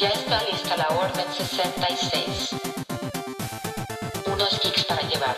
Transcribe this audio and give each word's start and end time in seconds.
Ya 0.00 0.08
está 0.08 0.42
lista 0.44 0.78
la 0.78 0.88
Orden 0.96 1.26
66. 1.30 2.56
Unos 4.32 4.60
geeks 4.62 4.86
para 4.86 5.02
llevar. 5.02 5.36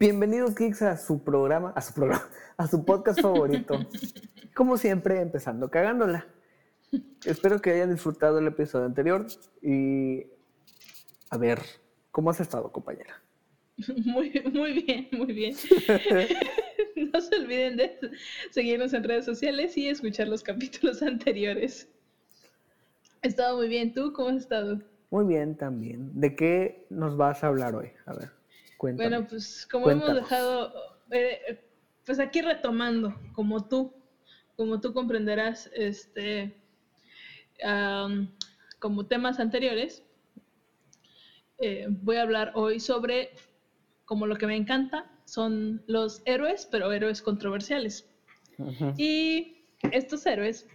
Bienvenidos 0.00 0.56
geeks 0.56 0.82
a 0.82 0.96
su 0.96 1.22
programa, 1.22 1.72
a 1.76 1.80
su 1.80 1.94
programa, 1.94 2.28
a 2.56 2.66
su 2.66 2.84
podcast 2.84 3.20
favorito. 3.20 3.78
Como 4.56 4.76
siempre, 4.78 5.20
empezando 5.20 5.70
cagándola. 5.70 6.26
Espero 7.24 7.60
que 7.60 7.70
hayan 7.70 7.92
disfrutado 7.92 8.40
el 8.40 8.48
episodio 8.48 8.86
anterior 8.86 9.28
y 9.62 10.26
a 11.30 11.38
ver, 11.38 11.60
¿cómo 12.10 12.30
has 12.30 12.40
estado, 12.40 12.72
compañera? 12.72 13.19
Muy, 14.04 14.42
muy 14.52 14.82
bien, 14.82 15.08
muy 15.12 15.32
bien. 15.32 15.54
no 17.12 17.20
se 17.20 17.36
olviden 17.36 17.76
de 17.76 17.98
seguirnos 18.50 18.92
en 18.92 19.04
redes 19.04 19.24
sociales 19.24 19.76
y 19.76 19.88
escuchar 19.88 20.28
los 20.28 20.42
capítulos 20.42 21.02
anteriores. 21.02 21.88
He 23.22 23.28
estado 23.28 23.56
muy 23.58 23.68
bien. 23.68 23.92
¿Tú 23.92 24.12
cómo 24.12 24.30
has 24.30 24.36
estado? 24.36 24.80
Muy 25.10 25.26
bien 25.26 25.56
también. 25.56 26.10
¿De 26.18 26.34
qué 26.34 26.86
nos 26.88 27.16
vas 27.16 27.44
a 27.44 27.48
hablar 27.48 27.74
hoy? 27.74 27.90
A 28.06 28.14
ver, 28.14 28.30
cuéntame. 28.78 29.08
Bueno, 29.10 29.26
pues 29.28 29.66
como 29.70 29.90
hemos 29.90 30.14
dejado, 30.14 30.72
eh, 31.10 31.60
pues 32.06 32.18
aquí 32.18 32.40
retomando, 32.40 33.14
como 33.34 33.66
tú, 33.66 33.92
como 34.56 34.80
tú 34.80 34.94
comprenderás, 34.94 35.70
este, 35.74 36.54
como 38.78 39.06
temas 39.06 39.38
anteriores, 39.38 40.02
eh, 41.62 41.86
voy 41.90 42.16
a 42.16 42.22
hablar 42.22 42.52
hoy 42.54 42.80
sobre, 42.80 43.32
como 44.10 44.26
lo 44.26 44.34
que 44.34 44.48
me 44.48 44.56
encanta, 44.56 45.08
son 45.24 45.84
los 45.86 46.20
héroes, 46.24 46.66
pero 46.68 46.90
héroes 46.90 47.22
controversiales. 47.22 48.10
Y 48.96 49.62
estos 49.92 50.26
héroes, 50.26 50.66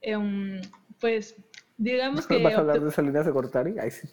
em, 0.00 0.60
pues, 0.98 1.36
digamos 1.76 2.26
que... 2.26 2.42
¿Vas 2.42 2.54
a 2.54 2.58
hablar 2.58 2.80
de 2.80 2.90
Salinas 2.90 3.24
de 3.24 3.30
Gortari? 3.30 3.78
Ay, 3.78 3.92
sí. 3.92 4.08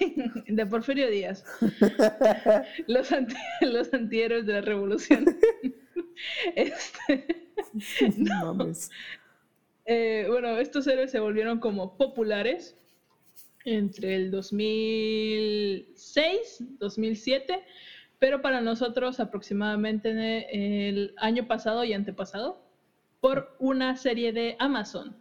de 0.48 0.64
Porfirio 0.66 1.10
Díaz. 1.10 1.44
los, 2.86 3.12
anti- 3.12 3.36
los 3.60 3.92
antihéroes 3.92 4.46
de 4.46 4.52
la 4.54 4.60
revolución. 4.62 5.26
Este, 6.54 7.26
No 8.16 8.54
mames. 8.54 8.90
eh, 9.84 10.24
bueno, 10.30 10.56
estos 10.56 10.86
héroes 10.86 11.10
se 11.10 11.20
volvieron 11.20 11.60
como 11.60 11.98
populares 11.98 12.78
entre 13.66 14.16
el 14.16 14.30
2006, 14.30 16.64
2007, 16.78 17.62
pero 18.18 18.40
para 18.40 18.62
nosotros 18.62 19.20
aproximadamente 19.20 20.08
en 20.10 20.18
el 20.18 21.14
año 21.18 21.46
pasado 21.46 21.84
y 21.84 21.92
antepasado, 21.92 22.64
por 23.20 23.54
una 23.58 23.94
serie 23.96 24.32
de 24.32 24.56
Amazon. 24.58 25.14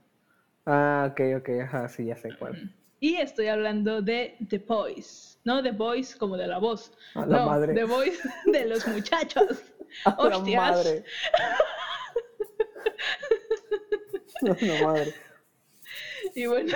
Ah, 0.65 1.09
ok, 1.11 1.19
ok, 1.39 1.49
ajá, 1.63 1.89
sí, 1.89 2.05
ya 2.05 2.15
sé 2.15 2.29
cuál. 2.37 2.73
Y 2.99 3.15
estoy 3.17 3.47
hablando 3.47 4.01
de 4.01 4.37
The 4.49 4.59
Boys, 4.59 5.39
no 5.43 5.61
The 5.61 5.71
Boys 5.71 6.15
como 6.15 6.37
de 6.37 6.47
la 6.47 6.57
voz, 6.59 6.93
A 7.15 7.25
la 7.25 7.39
no, 7.39 7.45
madre. 7.47 7.73
The 7.73 7.83
Boys 7.83 8.17
de 8.51 8.65
los 8.65 8.87
muchachos. 8.87 9.61
A 10.05 10.11
la 10.11 10.37
Hostias. 10.37 10.61
madre. 10.61 11.03
No, 14.41 14.55
no, 14.61 14.85
madre. 14.85 15.13
Y 16.35 16.45
bueno, 16.45 16.75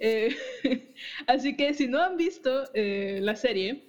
eh, 0.00 0.36
así 1.26 1.56
que 1.56 1.74
si 1.74 1.86
no 1.86 2.00
han 2.02 2.16
visto 2.16 2.64
eh, 2.74 3.18
la 3.22 3.36
serie, 3.36 3.84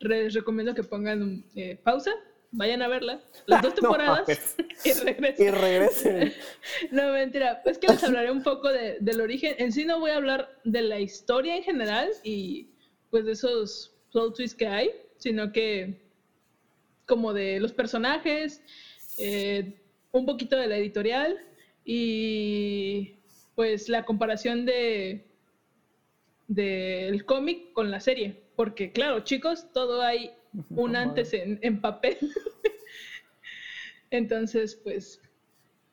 les 0.00 0.34
recomiendo 0.34 0.74
que 0.74 0.82
pongan 0.82 1.44
eh, 1.54 1.78
pausa, 1.82 2.12
vayan 2.52 2.82
a 2.82 2.88
verla, 2.88 3.20
las 3.46 3.62
dos 3.62 3.74
temporadas 3.74 4.56
y 4.84 4.92
regresen. 4.92 5.46
Y 5.46 5.50
regresen. 5.50 6.32
No, 6.90 7.12
mentira, 7.12 7.62
es 7.64 7.78
que 7.78 7.88
les 7.88 8.02
hablaré 8.02 8.30
un 8.30 8.42
poco 8.42 8.68
de- 8.68 8.98
del 9.00 9.20
origen. 9.20 9.54
En 9.58 9.72
sí 9.72 9.84
no 9.84 10.00
voy 10.00 10.10
a 10.10 10.16
hablar 10.16 10.58
de 10.64 10.82
la 10.82 10.98
historia 11.00 11.56
en 11.56 11.62
general 11.62 12.10
y 12.24 12.68
pues 13.10 13.24
de 13.24 13.32
esos 13.32 13.94
plot 14.12 14.36
twists 14.36 14.56
que 14.56 14.66
hay, 14.66 14.90
sino 15.18 15.52
que 15.52 16.00
como 17.06 17.32
de 17.32 17.58
los 17.60 17.72
personajes, 17.72 18.62
un 20.12 20.26
poquito 20.26 20.56
de 20.56 20.66
la 20.68 20.76
editorial 20.76 21.38
y 21.84 23.14
pues 23.56 23.88
la 23.88 24.04
comparación 24.04 24.64
de 24.64 25.26
del 26.50 27.24
cómic 27.24 27.72
con 27.72 27.90
la 27.90 28.00
serie. 28.00 28.34
Porque 28.56 28.90
claro, 28.92 29.20
chicos, 29.20 29.66
todo 29.72 30.02
hay 30.02 30.32
un 30.70 30.96
antes 30.96 31.32
en, 31.32 31.58
en 31.62 31.80
papel. 31.80 32.16
Entonces, 34.10 34.74
pues 34.74 35.20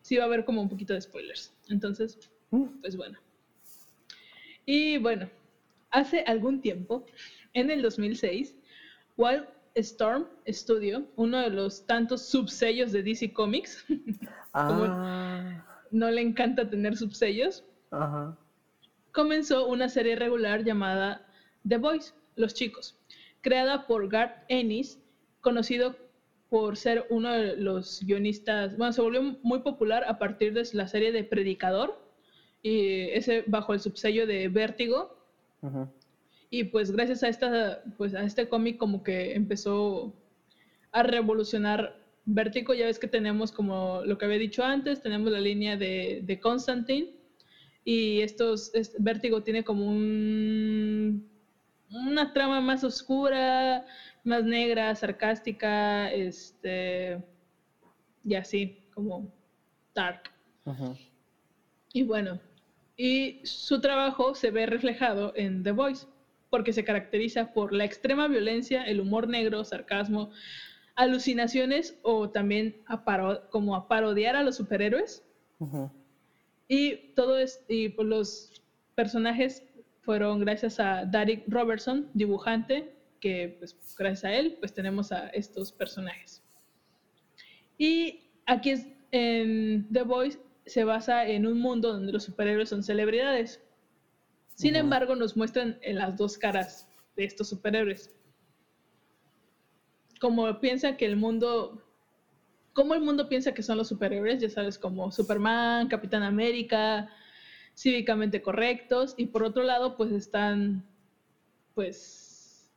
sí 0.02 0.18
va 0.18 0.24
a 0.24 0.28
haber 0.28 0.44
como 0.44 0.62
un 0.62 0.70
poquito 0.70 0.94
de 0.94 1.02
spoilers. 1.02 1.54
Entonces, 1.70 2.18
Mm. 2.50 2.80
pues 2.82 2.96
bueno. 2.96 3.20
Y 4.66 4.98
bueno, 5.00 5.30
hace 5.92 6.22
algún 6.22 6.62
tiempo, 6.62 7.06
en 7.54 7.70
el 7.70 7.82
2006, 7.82 8.56
Wild 9.18 9.46
Storm 9.76 10.26
Studio, 10.48 11.04
uno 11.18 11.40
de 11.42 11.50
los 11.50 11.86
tantos 11.86 12.22
subsellos 12.22 12.94
de 12.94 13.04
DC 13.04 13.34
Comics, 13.34 13.86
Ah, 14.54 15.64
no 15.92 16.10
le 16.10 16.22
encanta 16.22 16.70
tener 16.70 16.96
subsellos, 16.96 17.64
ajá. 17.92 18.36
Comenzó 19.18 19.66
una 19.66 19.90
serie 19.90 20.16
regular 20.16 20.64
llamada 20.64 21.26
The 21.68 21.78
Boys, 21.78 22.14
Los 22.36 22.54
Chicos, 22.54 23.00
creada 23.42 23.88
por 23.88 24.10
Garth 24.10 24.46
Ennis, 24.48 25.00
conocido 25.42 25.96
por 26.50 26.78
ser 26.78 27.08
uno 27.10 27.34
de 27.34 27.58
los 27.58 28.04
guionistas, 28.04 28.78
bueno, 28.78 28.94
se 28.94 29.02
volvió 29.02 29.24
muy 29.42 29.62
popular 29.62 30.04
a 30.08 30.20
partir 30.20 30.54
de 30.54 30.64
la 30.74 30.88
serie 30.88 31.12
de 31.12 31.24
Predicador, 31.24 32.00
y 32.62 33.10
ese 33.10 33.44
bajo 33.48 33.74
el 33.74 33.80
subsello 33.80 34.28
de 34.28 34.50
Vértigo, 34.50 35.18
y 36.52 36.66
pues 36.66 36.92
gracias 36.92 37.24
a 37.24 37.30
esta, 37.30 37.82
pues 37.98 38.14
a 38.14 38.24
este 38.24 38.48
cómic 38.48 38.78
como 38.78 39.02
que 39.02 39.34
empezó 39.34 40.14
a 40.92 41.02
revolucionar 41.02 41.98
Vértigo. 42.26 42.76
Ya 42.76 42.86
ves 42.86 43.00
que 43.00 43.08
tenemos 43.08 43.52
como 43.52 44.04
lo 44.06 44.20
que 44.20 44.26
había 44.26 44.38
dicho 44.38 44.64
antes, 44.64 45.02
tenemos 45.02 45.32
la 45.32 45.42
línea 45.42 45.76
de, 45.76 46.22
de 46.24 46.40
Constantine. 46.40 47.17
Y 47.90 48.20
estos, 48.20 48.70
es- 48.74 48.92
Vértigo 49.00 49.40
tiene 49.40 49.64
como 49.64 49.88
un, 49.88 51.24
una 51.90 52.34
trama 52.34 52.60
más 52.60 52.84
oscura, 52.84 53.82
más 54.26 54.44
negra, 54.44 54.94
sarcástica, 54.94 56.12
este, 56.12 57.18
y 58.26 58.36
así, 58.36 58.74
como 58.94 59.26
dark. 59.96 60.20
Y 61.94 62.04
bueno, 62.04 62.42
y 62.98 63.40
su 63.42 63.80
trabajo 63.80 64.36
se 64.36 64.52
ve 64.52 64.66
reflejado 64.66 65.32
en 65.34 65.64
The 65.64 65.72
Voice, 65.72 66.08
porque 66.50 66.74
se 66.74 66.84
caracteriza 66.84 67.46
por 67.54 67.72
la 67.72 67.86
extrema 67.86 68.28
violencia, 68.28 68.84
el 68.84 69.00
humor 69.00 69.30
negro, 69.30 69.64
sarcasmo, 69.64 70.30
alucinaciones 70.96 71.96
o 72.02 72.28
también 72.30 72.76
a 72.86 73.02
como 73.50 73.78
a 73.78 73.88
parodiar 73.88 74.36
a 74.36 74.44
los 74.44 74.58
superhéroes. 74.58 75.24
Y 76.68 77.14
todo 77.14 77.38
es, 77.38 77.64
y 77.68 77.90
pues 77.90 78.08
los 78.08 78.62
personajes 78.96 79.64
fueron 80.02 80.40
gracias 80.40 80.80
a 80.80 81.06
Derek 81.06 81.44
Robertson, 81.48 82.10
dibujante, 82.14 82.94
que 83.20 83.56
pues 83.60 83.76
gracias 83.98 84.24
a 84.26 84.34
él 84.36 84.58
pues 84.60 84.74
tenemos 84.74 85.12
a 85.12 85.30
estos 85.30 85.72
personajes. 85.72 86.44
Y 87.78 88.32
aquí 88.46 88.72
es, 88.72 88.88
en 89.12 89.88
The 89.92 90.04
Voice 90.04 90.40
se 90.66 90.84
basa 90.84 91.26
en 91.28 91.48
un 91.48 91.60
mundo 91.60 91.94
donde 91.94 92.12
los 92.12 92.24
superhéroes 92.24 92.70
son 92.70 92.84
celebridades. 92.84 93.62
Sin 94.56 94.76
embargo, 94.76 95.16
nos 95.16 95.38
muestran 95.38 95.78
en 95.82 95.98
las 95.98 96.18
dos 96.18 96.38
caras 96.38 96.90
de 97.16 97.26
estos 97.26 97.50
superhéroes. 97.50 98.14
Como 100.20 100.60
piensan 100.60 100.98
que 100.98 101.06
el 101.06 101.16
mundo 101.16 101.87
cómo 102.78 102.94
el 102.94 103.02
mundo 103.02 103.28
piensa 103.28 103.54
que 103.54 103.64
son 103.64 103.76
los 103.80 103.88
superhéroes, 103.88 104.40
ya 104.40 104.52
sabes, 104.52 104.78
como 104.78 105.10
Superman, 105.12 105.88
Capitán 105.88 106.22
América, 106.22 107.10
cívicamente 107.76 108.40
correctos, 108.40 109.16
y 109.18 109.26
por 109.26 109.42
otro 109.42 109.64
lado, 109.64 109.98
pues 109.98 110.12
están, 110.12 110.86
pues, 111.74 112.72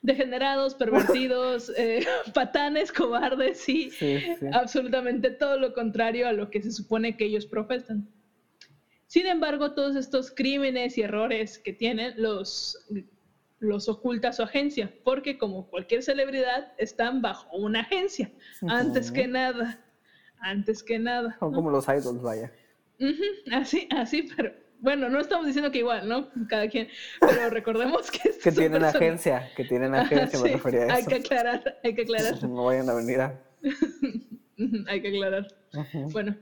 degenerados, 0.00 0.76
pervertidos, 0.76 1.72
eh, 1.76 2.06
patanes, 2.34 2.92
cobardes 2.92 3.68
y 3.68 3.90
Sí, 3.90 4.20
sí. 4.38 4.46
absolutamente 4.52 5.32
todo 5.32 5.58
lo 5.58 5.72
contrario 5.72 6.28
a 6.28 6.32
lo 6.32 6.48
que 6.48 6.62
se 6.62 6.70
supone 6.70 7.16
que 7.16 7.24
ellos 7.24 7.46
profesan. 7.46 8.06
Sin 9.08 9.26
embargo, 9.26 9.72
todos 9.72 9.96
estos 9.96 10.30
crímenes 10.30 10.96
y 10.98 11.02
errores 11.02 11.58
que 11.58 11.72
tienen 11.72 12.14
los, 12.16 12.78
los 13.60 13.88
oculta 13.88 14.32
su 14.32 14.42
agencia, 14.42 14.92
porque 15.04 15.38
como 15.38 15.68
cualquier 15.68 16.02
celebridad, 16.02 16.72
están 16.78 17.22
bajo 17.22 17.54
una 17.56 17.80
agencia, 17.80 18.30
antes 18.68 19.12
que 19.12 19.26
nada, 19.28 19.84
antes 20.40 20.82
que 20.82 20.98
nada. 20.98 21.36
Son 21.38 21.52
¿no? 21.52 21.56
como 21.56 21.70
los 21.70 21.86
idols, 21.88 22.22
vaya. 22.22 22.52
Así, 23.52 23.86
así, 23.90 24.28
pero 24.36 24.52
Bueno, 24.80 25.08
no 25.10 25.20
estamos 25.20 25.46
diciendo 25.46 25.70
que 25.70 25.78
igual, 25.78 26.08
¿no? 26.08 26.28
Cada 26.48 26.66
quien. 26.68 26.88
Pero 27.20 27.50
recordemos 27.50 28.10
que. 28.10 28.30
Que 28.42 28.50
tienen 28.50 28.80
personas- 28.80 28.94
agencia, 28.94 29.50
que 29.54 29.64
tienen 29.64 29.94
agencia, 29.94 30.38
me 30.40 30.48
Sí, 30.48 30.54
refería 30.54 30.82
a 30.84 30.94
Hay 30.94 31.00
eso. 31.02 31.08
que 31.10 31.16
aclarar, 31.16 31.78
hay 31.84 31.94
que 31.94 32.02
aclarar. 32.02 32.42
No 32.48 32.64
vayan 32.64 32.88
a 32.88 32.94
venir 32.94 33.20
a... 33.20 33.42
Hay 34.88 35.02
que 35.02 35.08
aclarar. 35.08 35.48
Bueno. 36.12 36.36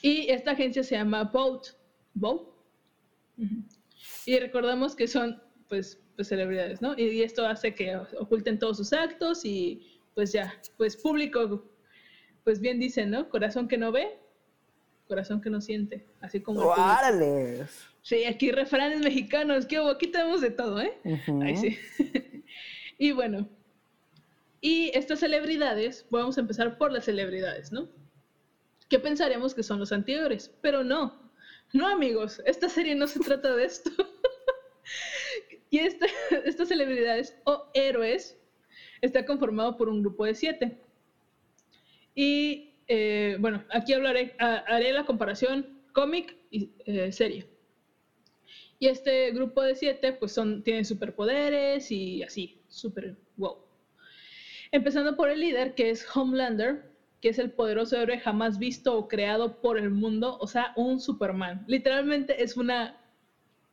Y 0.00 0.30
esta 0.30 0.52
agencia 0.52 0.84
se 0.84 0.94
llama 0.96 1.24
Boat. 1.24 1.66
¿Boat? 2.14 2.42
Y 4.26 4.38
recordamos 4.38 4.94
que 4.94 5.08
son, 5.08 5.42
pues, 5.68 6.00
pues 6.16 6.28
celebridades, 6.28 6.82
¿no? 6.82 6.94
Y, 6.96 7.04
y 7.04 7.22
esto 7.22 7.46
hace 7.46 7.74
que 7.74 7.96
oculten 7.96 8.58
todos 8.58 8.76
sus 8.76 8.92
actos 8.92 9.44
y, 9.44 10.00
pues 10.14 10.32
ya, 10.32 10.60
pues 10.76 10.96
público, 10.96 11.64
pues 12.44 12.60
bien 12.60 12.78
dicen, 12.78 13.10
¿no? 13.10 13.28
Corazón 13.28 13.68
que 13.68 13.78
no 13.78 13.92
ve, 13.92 14.18
corazón 15.06 15.40
que 15.40 15.50
no 15.50 15.60
siente. 15.60 16.06
Así 16.20 16.40
como... 16.40 16.60
¡Órales! 16.60 17.70
Sí, 18.02 18.24
aquí 18.24 18.50
refranes 18.50 19.00
mexicanos, 19.00 19.66
que? 19.66 19.76
Aquí 19.76 20.06
tenemos 20.08 20.40
de 20.40 20.50
todo, 20.50 20.80
¿eh? 20.80 20.98
Ujú. 21.04 21.42
Ahí 21.42 21.56
sí. 21.56 21.78
y 22.98 23.12
bueno, 23.12 23.48
y 24.60 24.90
estas 24.94 25.20
celebridades, 25.20 26.06
vamos 26.10 26.36
a 26.36 26.40
empezar 26.40 26.78
por 26.78 26.92
las 26.92 27.04
celebridades, 27.04 27.70
¿no? 27.70 27.88
¿Qué 28.88 28.98
pensaremos 28.98 29.54
que 29.54 29.62
son 29.62 29.78
los 29.78 29.92
anteriores? 29.92 30.50
Pero 30.60 30.82
no, 30.82 31.30
no 31.72 31.86
amigos, 31.86 32.42
esta 32.44 32.68
serie 32.68 32.94
no 32.94 33.06
se 33.06 33.20
trata 33.20 33.54
de 33.54 33.64
esto. 33.64 33.90
y 35.70 35.78
esta- 35.80 36.06
estas 36.44 36.68
celebridades 36.68 37.34
o 37.44 37.62
héroes 37.74 38.36
está 39.02 39.24
conformado 39.24 39.76
por 39.76 39.88
un 39.88 40.00
grupo 40.02 40.24
de 40.24 40.34
siete. 40.34 40.76
Y 42.14 42.64
eh, 42.86 43.36
bueno, 43.40 43.62
aquí 43.70 43.92
hablaré, 43.92 44.34
ha- 44.38 44.62
haré 44.66 44.92
la 44.92 45.04
comparación 45.04 45.66
cómic 45.92 46.36
y 46.50 46.70
eh, 46.86 47.12
serie. 47.12 47.46
Y 48.78 48.86
este 48.86 49.30
grupo 49.32 49.62
de 49.62 49.74
siete, 49.74 50.12
pues 50.12 50.32
son, 50.32 50.62
tienen 50.62 50.84
superpoderes 50.84 51.90
y 51.90 52.22
así, 52.22 52.54
super 52.68 53.16
wow. 53.36 53.56
Empezando 54.70 55.16
por 55.16 55.28
el 55.30 55.40
líder, 55.40 55.74
que 55.74 55.90
es 55.90 56.04
Homelander, 56.14 56.80
que 57.20 57.30
es 57.30 57.38
el 57.38 57.50
poderoso 57.50 57.96
héroe 57.96 58.18
jamás 58.18 58.58
visto 58.58 58.96
o 58.96 59.08
creado 59.08 59.60
por 59.60 59.78
el 59.78 59.90
mundo, 59.90 60.36
o 60.40 60.46
sea, 60.46 60.72
un 60.76 61.00
Superman. 61.00 61.64
Literalmente 61.66 62.42
es 62.42 62.56
una 62.56 62.94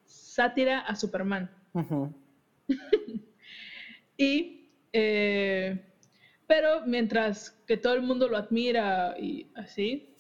sátira 0.06 0.80
a 0.80 0.96
Superman. 0.96 1.50
Y, 4.18 4.72
eh, 4.94 5.78
pero 6.48 6.86
mientras 6.86 7.52
que 7.68 7.76
todo 7.76 7.96
el 7.96 8.02
mundo 8.02 8.30
lo 8.30 8.38
admira 8.38 9.16
y 9.20 9.52
así, 9.56 10.16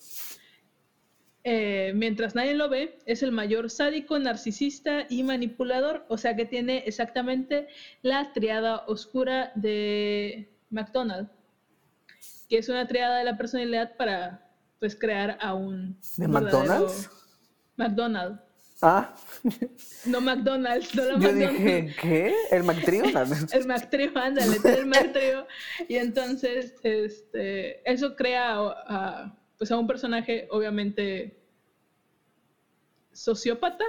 eh, 1.43 1.93
mientras 1.95 2.33
nadie 2.33 2.55
lo 2.55 2.69
ve, 2.69 2.99
es 3.05 3.21
el 3.21 3.31
mayor 3.31 3.69
sádico, 3.69 4.17
narcisista 4.17 5.05
y 5.09 5.23
manipulador, 5.23 6.05
o 6.09 6.17
sea 6.17 6.35
que 6.35 6.45
tiene 6.45 6.79
exactamente 6.79 7.67
la 8.01 8.33
triada 8.33 8.83
oscura 8.87 9.51
de 9.53 10.49
McDonald, 10.71 11.29
que 12.49 12.57
es 12.57 12.67
una 12.67 12.87
triada 12.87 13.19
de 13.19 13.25
la 13.25 13.37
personalidad 13.37 13.95
para 13.95 14.51
pues 14.79 14.95
crear 14.95 15.37
a 15.39 15.53
un 15.53 15.99
¿De 16.17 16.27
McDonald's? 16.27 17.09
McDonald, 17.77 18.39
Ah, 18.87 19.15
no 20.05 20.21
McDonald's, 20.21 20.93
no 20.93 21.03
la 21.03 21.11
yo 21.13 21.17
McDonald's. 21.17 21.57
dije, 21.57 21.95
¿qué? 21.99 22.35
¿El 22.51 22.63
McTrio? 22.63 23.03
el 23.53 23.65
Mac 23.65 23.89
Trio, 23.89 24.11
ándale, 24.13 24.57
el 24.63 24.85
Mac 24.85 25.11
Trio. 25.11 25.47
Y 25.87 25.95
entonces, 25.95 26.75
este, 26.83 27.91
eso 27.91 28.15
crea 28.15 28.57
a, 28.59 29.35
pues 29.57 29.71
a 29.71 29.77
un 29.77 29.87
personaje, 29.87 30.47
obviamente, 30.51 31.35
sociópata, 33.11 33.85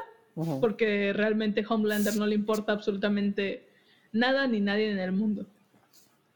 porque 0.62 1.12
realmente 1.12 1.64
Homelander 1.68 2.16
no 2.16 2.26
le 2.26 2.34
importa 2.34 2.72
absolutamente 2.72 3.68
nada 4.12 4.46
ni 4.46 4.60
nadie 4.60 4.90
en 4.90 4.98
el 4.98 5.12
mundo. 5.12 5.46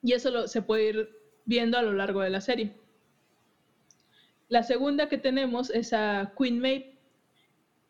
Y 0.02 0.12
eso 0.12 0.30
lo, 0.30 0.48
se 0.48 0.60
puede 0.60 0.88
ir 0.88 1.10
viendo 1.46 1.78
a 1.78 1.82
lo 1.82 1.94
largo 1.94 2.20
de 2.20 2.28
la 2.30 2.42
serie. 2.42 2.74
La 4.48 4.64
segunda 4.64 5.08
que 5.08 5.16
tenemos 5.16 5.70
es 5.70 5.94
a 5.94 6.32
Queen 6.36 6.60
Maeve, 6.60 6.89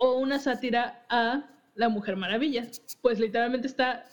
o 0.02 0.14
una 0.18 0.38
sátira 0.38 1.04
a 1.10 1.44
la 1.74 1.88
Mujer 1.90 2.16
Maravilla, 2.16 2.66
pues 3.02 3.20
literalmente 3.20 3.66
está 3.66 4.04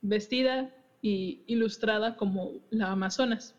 vestida 0.00 0.70
y 1.02 1.42
ilustrada 1.46 2.16
como 2.16 2.52
la 2.70 2.90
Amazonas, 2.90 3.54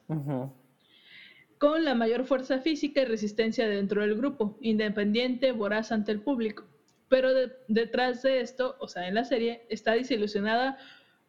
con 1.60 1.86
la 1.86 1.94
mayor 1.94 2.26
fuerza 2.26 2.60
física 2.60 3.02
y 3.02 3.06
resistencia 3.06 3.68
dentro 3.68 4.02
del 4.02 4.16
grupo, 4.16 4.58
independiente, 4.62 5.52
voraz 5.52 5.92
ante 5.92 6.12
el 6.12 6.22
público. 6.22 6.64
Pero 7.08 7.34
de- 7.34 7.52
detrás 7.68 8.24
de 8.24 8.42
esto, 8.42 8.76
o 8.80 8.88
sea, 8.88 9.08
en 9.08 9.14
la 9.16 9.24
serie, 9.26 9.66
está 9.70 9.94
desilusionada 9.94 10.78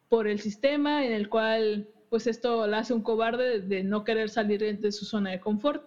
por 0.09 0.27
el 0.27 0.39
sistema 0.39 1.05
en 1.05 1.11
el 1.11 1.29
cual, 1.29 1.87
pues 2.09 2.25
esto 2.27 2.65
la 2.67 2.79
hace 2.79 2.93
un 2.93 3.03
cobarde 3.03 3.59
de 3.61 3.83
no 3.83 4.03
querer 4.03 4.29
salir 4.29 4.79
de 4.79 4.91
su 4.91 5.05
zona 5.05 5.29
de 5.31 5.39
confort. 5.39 5.85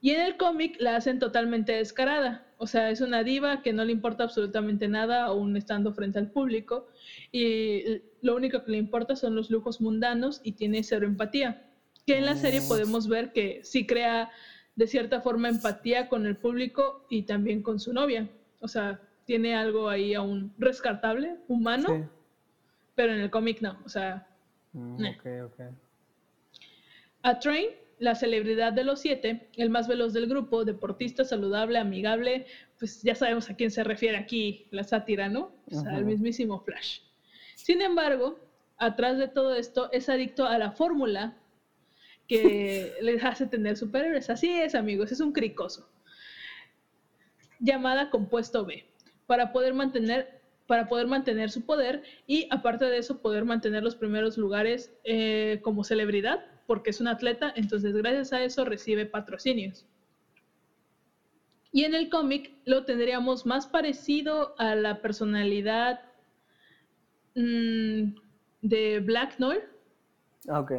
Y 0.00 0.10
en 0.10 0.20
el 0.20 0.36
cómic 0.36 0.76
la 0.78 0.96
hacen 0.96 1.18
totalmente 1.18 1.72
descarada. 1.72 2.44
O 2.60 2.66
sea, 2.66 2.90
es 2.90 3.00
una 3.00 3.22
diva 3.22 3.62
que 3.62 3.72
no 3.72 3.84
le 3.84 3.92
importa 3.92 4.24
absolutamente 4.24 4.88
nada, 4.88 5.24
aún 5.24 5.56
estando 5.56 5.92
frente 5.94 6.18
al 6.18 6.30
público. 6.30 6.88
Y 7.32 8.02
lo 8.20 8.34
único 8.34 8.64
que 8.64 8.72
le 8.72 8.78
importa 8.78 9.14
son 9.16 9.36
los 9.36 9.48
lujos 9.50 9.80
mundanos 9.80 10.40
y 10.42 10.52
tiene 10.52 10.82
cero 10.82 11.06
empatía. 11.06 11.64
Que 12.04 12.18
en 12.18 12.26
la 12.26 12.34
serie 12.36 12.60
podemos 12.66 13.06
ver 13.08 13.32
que 13.32 13.60
sí 13.62 13.86
crea 13.86 14.30
de 14.74 14.86
cierta 14.86 15.20
forma 15.20 15.48
empatía 15.48 16.08
con 16.08 16.26
el 16.26 16.36
público 16.36 17.06
y 17.08 17.22
también 17.22 17.62
con 17.62 17.78
su 17.78 17.92
novia. 17.92 18.28
O 18.60 18.66
sea, 18.68 19.00
tiene 19.24 19.54
algo 19.54 19.88
ahí 19.88 20.14
aún 20.14 20.52
rescatable, 20.58 21.36
humano, 21.48 21.88
Sí. 21.88 22.02
pero 22.94 23.12
en 23.12 23.20
el 23.20 23.30
cómic 23.30 23.60
no. 23.60 23.78
O 23.84 23.88
sea, 23.88 24.24
Mm, 24.72 25.04
Eh. 25.04 25.16
ok, 25.18 25.52
ok. 25.52 25.60
A 27.22 27.38
Train, 27.38 27.68
la 27.98 28.14
celebridad 28.14 28.72
de 28.72 28.84
los 28.84 29.00
siete, 29.00 29.48
el 29.56 29.70
más 29.70 29.88
veloz 29.88 30.12
del 30.12 30.26
grupo, 30.26 30.64
deportista, 30.64 31.24
saludable, 31.24 31.78
amigable, 31.78 32.46
pues 32.78 33.02
ya 33.02 33.14
sabemos 33.14 33.50
a 33.50 33.54
quién 33.54 33.70
se 33.70 33.84
refiere 33.84 34.16
aquí 34.16 34.66
la 34.70 34.84
sátira, 34.84 35.28
¿no? 35.28 35.50
O 35.70 35.74
sea, 35.74 35.92
el 35.94 36.00
Ujú. 36.00 36.10
mismísimo 36.10 36.60
Flash. 36.60 37.00
Sin 37.54 37.82
embargo, 37.82 38.38
atrás 38.76 39.18
de 39.18 39.28
todo 39.28 39.54
esto 39.54 39.90
es 39.92 40.08
adicto 40.08 40.46
a 40.46 40.58
la 40.58 40.70
fórmula 40.70 41.36
que 42.28 42.92
les 43.02 43.22
hace 43.24 43.46
tener 43.46 43.76
superhéroes. 43.76 44.30
Así 44.30 44.48
es, 44.48 44.74
amigos, 44.74 45.10
es 45.12 45.20
un 45.20 45.32
cricoso. 45.32 45.88
Llamada 47.58 48.10
compuesto 48.10 48.64
B, 48.64 48.84
para 49.26 49.52
poder 49.52 49.74
mantener 49.74 50.38
para 50.68 50.86
poder 50.86 51.06
mantener 51.06 51.48
su 51.48 51.64
poder 51.64 52.02
y 52.26 52.46
aparte 52.50 52.84
de 52.84 52.98
eso 52.98 53.22
poder 53.22 53.46
mantener 53.46 53.82
los 53.82 53.96
primeros 53.96 54.36
lugares 54.36 54.92
eh, 55.02 55.60
como 55.62 55.82
celebridad 55.82 56.44
porque 56.68 56.90
es 56.90 57.00
un 57.00 57.08
atleta, 57.08 57.50
entonces 57.56 57.94
gracias 57.96 58.30
a 58.34 58.44
eso 58.44 58.62
recibe 58.66 59.06
patrocinios. 59.06 59.86
Y 61.72 61.84
en 61.84 61.94
el 61.94 62.10
cómic 62.10 62.52
lo 62.66 62.84
tendríamos 62.84 63.46
más 63.46 63.66
parecido 63.66 64.54
a 64.58 64.74
la 64.74 65.00
personalidad 65.00 66.00
mm, 67.34 68.14
de 68.60 69.00
Black 69.00 69.38
Noir, 69.38 69.70
Ah, 70.46 70.60
Ok. 70.60 70.72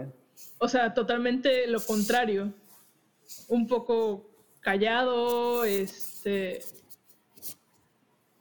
o 0.60 0.68
sea, 0.68 0.94
totalmente 0.94 1.66
lo 1.68 1.80
contrario. 1.84 2.54
Un 3.48 3.66
poco 3.68 4.30
callado, 4.62 5.64
este. 5.64 6.60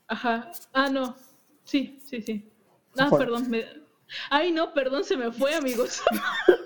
Ajá. 0.07 0.51
Ah, 0.75 0.91
no. 0.91 1.17
Sí, 1.65 1.99
sí, 2.05 2.21
sí. 2.21 2.47
Ah, 2.99 3.09
perdón. 3.11 3.49
me- 3.51 3.78
Ay, 4.31 4.53
no, 4.53 4.73
perdón, 4.73 5.05
se 5.05 5.17
me 5.17 5.31
fue, 5.31 5.55
amigos. 5.55 6.03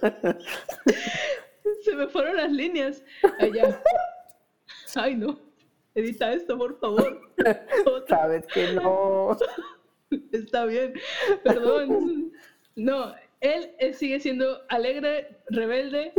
se 1.85 1.95
me 1.95 2.07
fueron 2.09 2.37
las 2.37 2.53
líneas. 2.53 3.03
Allá. 3.39 3.83
Ay, 4.95 5.17
no. 5.17 5.39
Edita 5.95 6.33
esto, 6.33 6.57
por 6.57 6.79
favor. 6.79 7.21
Otra. 7.87 8.19
Sabes 8.19 8.47
que 8.47 8.73
no. 8.73 9.37
Está 10.33 10.65
bien, 10.65 10.95
perdón. 11.43 12.33
No, 12.77 13.15
él, 13.41 13.73
él 13.79 13.95
sigue 13.95 14.21
siendo 14.21 14.63
alegre, 14.69 15.37
rebelde, 15.49 16.13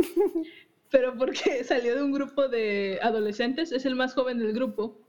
pero 0.90 1.16
porque 1.16 1.64
salió 1.64 1.96
de 1.96 2.02
un 2.02 2.12
grupo 2.12 2.48
de 2.48 2.98
adolescentes, 3.02 3.72
es 3.72 3.84
el 3.84 3.96
más 3.96 4.14
joven 4.14 4.38
del 4.38 4.52
grupo, 4.52 5.00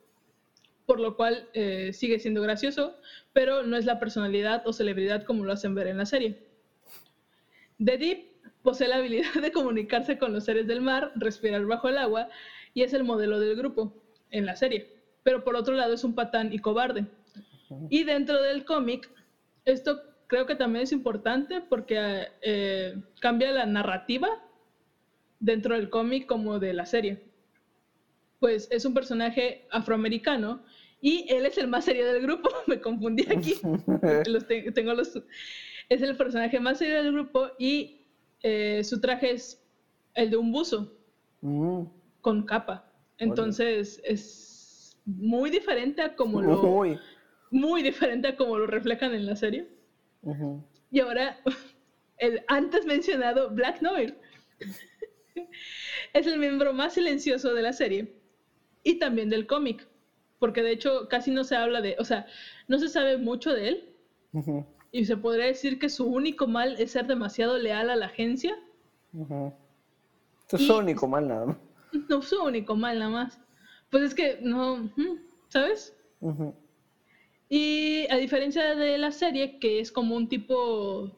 por 0.86 1.00
lo 1.00 1.16
cual 1.16 1.50
eh, 1.54 1.92
sigue 1.94 2.20
siendo 2.20 2.42
gracioso, 2.42 2.98
pero 3.34 3.64
no 3.64 3.78
es 3.78 3.86
la 3.86 4.00
personalidad 4.00 4.64
o 4.66 4.74
celebridad 4.74 5.24
como 5.24 5.44
lo 5.44 5.54
hacen 5.54 5.76
ver 5.76 5.88
en 5.88 5.98
la 5.98 6.06
serie. 6.06 6.40
The 7.84 7.98
Deep 7.98 8.36
posee 8.62 8.88
la 8.88 8.98
habilidad 8.98 9.34
de 9.42 9.52
comunicarse 9.52 10.18
con 10.18 10.34
los 10.34 10.46
seres 10.46 10.68
del 10.68 10.82
mar, 10.82 11.12
respirar 11.16 11.66
bajo 11.66 11.90
el 11.90 11.98
agua 11.98 12.30
y 12.74 12.84
es 12.84 12.94
el 12.94 13.04
modelo 13.04 13.40
del 13.40 13.56
grupo 13.56 13.94
en 14.32 14.46
la 14.46 14.56
serie. 14.56 14.94
Pero 15.24 15.44
por 15.44 15.56
otro 15.56 15.74
lado 15.74 15.94
es 15.94 16.04
un 16.04 16.14
patán 16.14 16.54
y 16.54 16.60
cobarde. 16.60 17.06
Y 17.90 18.04
dentro 18.04 18.42
del 18.42 18.64
cómic, 18.64 19.10
esto 19.66 20.02
creo 20.28 20.46
que 20.46 20.56
también 20.56 20.84
es 20.84 20.92
importante 20.92 21.62
porque 21.62 22.28
eh, 22.42 23.02
cambia 23.20 23.52
la 23.52 23.66
narrativa 23.66 24.28
dentro 25.40 25.76
del 25.76 25.90
cómic 25.90 26.26
como 26.26 26.60
de 26.60 26.74
la 26.74 26.86
serie. 26.86 27.24
Pues 28.40 28.68
es 28.72 28.86
un 28.86 28.94
personaje 28.94 29.68
afroamericano 29.72 30.64
Y 31.06 31.28
él 31.32 31.46
es 31.46 31.56
el 31.60 31.68
más 31.68 31.86
serio 31.86 32.12
del 32.12 32.24
grupo, 32.24 32.50
me 32.68 32.82
confundí 32.82 33.28
aquí. 33.32 33.54
Los 34.26 34.48
te- 34.48 34.72
tengo 34.72 34.92
los... 34.96 35.22
Es 35.88 36.02
el 36.02 36.18
personaje 36.18 36.60
más 36.60 36.80
serio 36.80 37.04
del 37.04 37.12
grupo 37.14 37.52
y 37.60 38.08
eh, 38.42 38.84
su 38.84 39.00
traje 39.00 39.32
es 39.34 39.64
el 40.16 40.32
de 40.32 40.38
un 40.38 40.52
buzo 40.52 40.92
Mm, 41.42 41.84
con 42.22 42.44
capa. 42.44 42.92
Entonces 43.20 44.02
es 44.04 44.98
muy 45.06 45.52
diferente 45.52 46.02
a 46.02 46.16
como 46.16 46.42
lo... 46.42 46.60
Uy. 46.64 46.98
Muy 47.52 47.84
diferente 47.84 48.30
a 48.30 48.36
como 48.36 48.58
lo 48.58 48.66
reflejan 48.66 49.14
en 49.14 49.28
la 49.28 49.36
serie. 49.36 49.68
Y 50.90 51.00
ahora, 51.02 51.38
el 52.18 52.42
antes 52.48 52.84
mencionado 52.88 53.52
Black 53.52 53.80
Noir 53.84 54.18
es 56.14 56.26
el 56.26 56.40
miembro 56.40 56.74
más 56.74 56.94
silencioso 56.96 57.54
de 57.54 57.62
la 57.62 57.74
serie 57.74 58.16
y 58.84 58.98
también 58.98 59.30
del 59.30 59.46
cómic, 59.46 59.88
porque 60.40 60.62
de 60.62 60.72
hecho 60.72 61.08
casi 61.10 61.32
no 61.32 61.44
se 61.44 61.56
habla 61.56 61.82
de, 61.82 61.96
o 62.00 62.04
sea, 62.04 62.26
no 62.68 62.78
se 62.80 62.90
sabe 62.90 63.18
mucho 63.18 63.54
de 63.54 63.68
él 63.70 63.90
y 64.92 65.06
se 65.06 65.18
podría 65.18 65.46
decir 65.46 65.80
que 65.80 65.90
su 65.90 66.06
único 66.06 66.48
mal 66.48 66.76
es 66.80 66.92
ser 66.92 67.08
demasiado 67.08 67.58
leal 67.58 67.90
a 67.90 67.96
la 67.96 68.08
agencia. 68.08 68.56
Esto 70.42 70.56
es 70.58 70.62
Y- 70.62 70.68
su 70.68 70.78
único 70.78 71.08
mal 71.08 71.28
nada 71.28 71.46
más. 71.46 71.58
no 72.10 72.22
su 72.22 72.42
único 72.44 72.76
mal 72.76 73.00
nada 73.00 73.12
más. 73.12 73.40
Pues 73.90 74.04
es 74.04 74.14
que 74.16 74.38
no, 74.42 74.78
mm, 74.96 75.20
¿sabes? 75.50 75.96
Y 77.48 78.08
a 78.10 78.18
diferencia 78.18 78.76
de 78.76 78.98
la 78.98 79.12
serie, 79.12 79.60
que 79.60 79.80
es 79.80 79.92
como 79.92 80.16
un 80.16 80.28
tipo, 80.28 81.12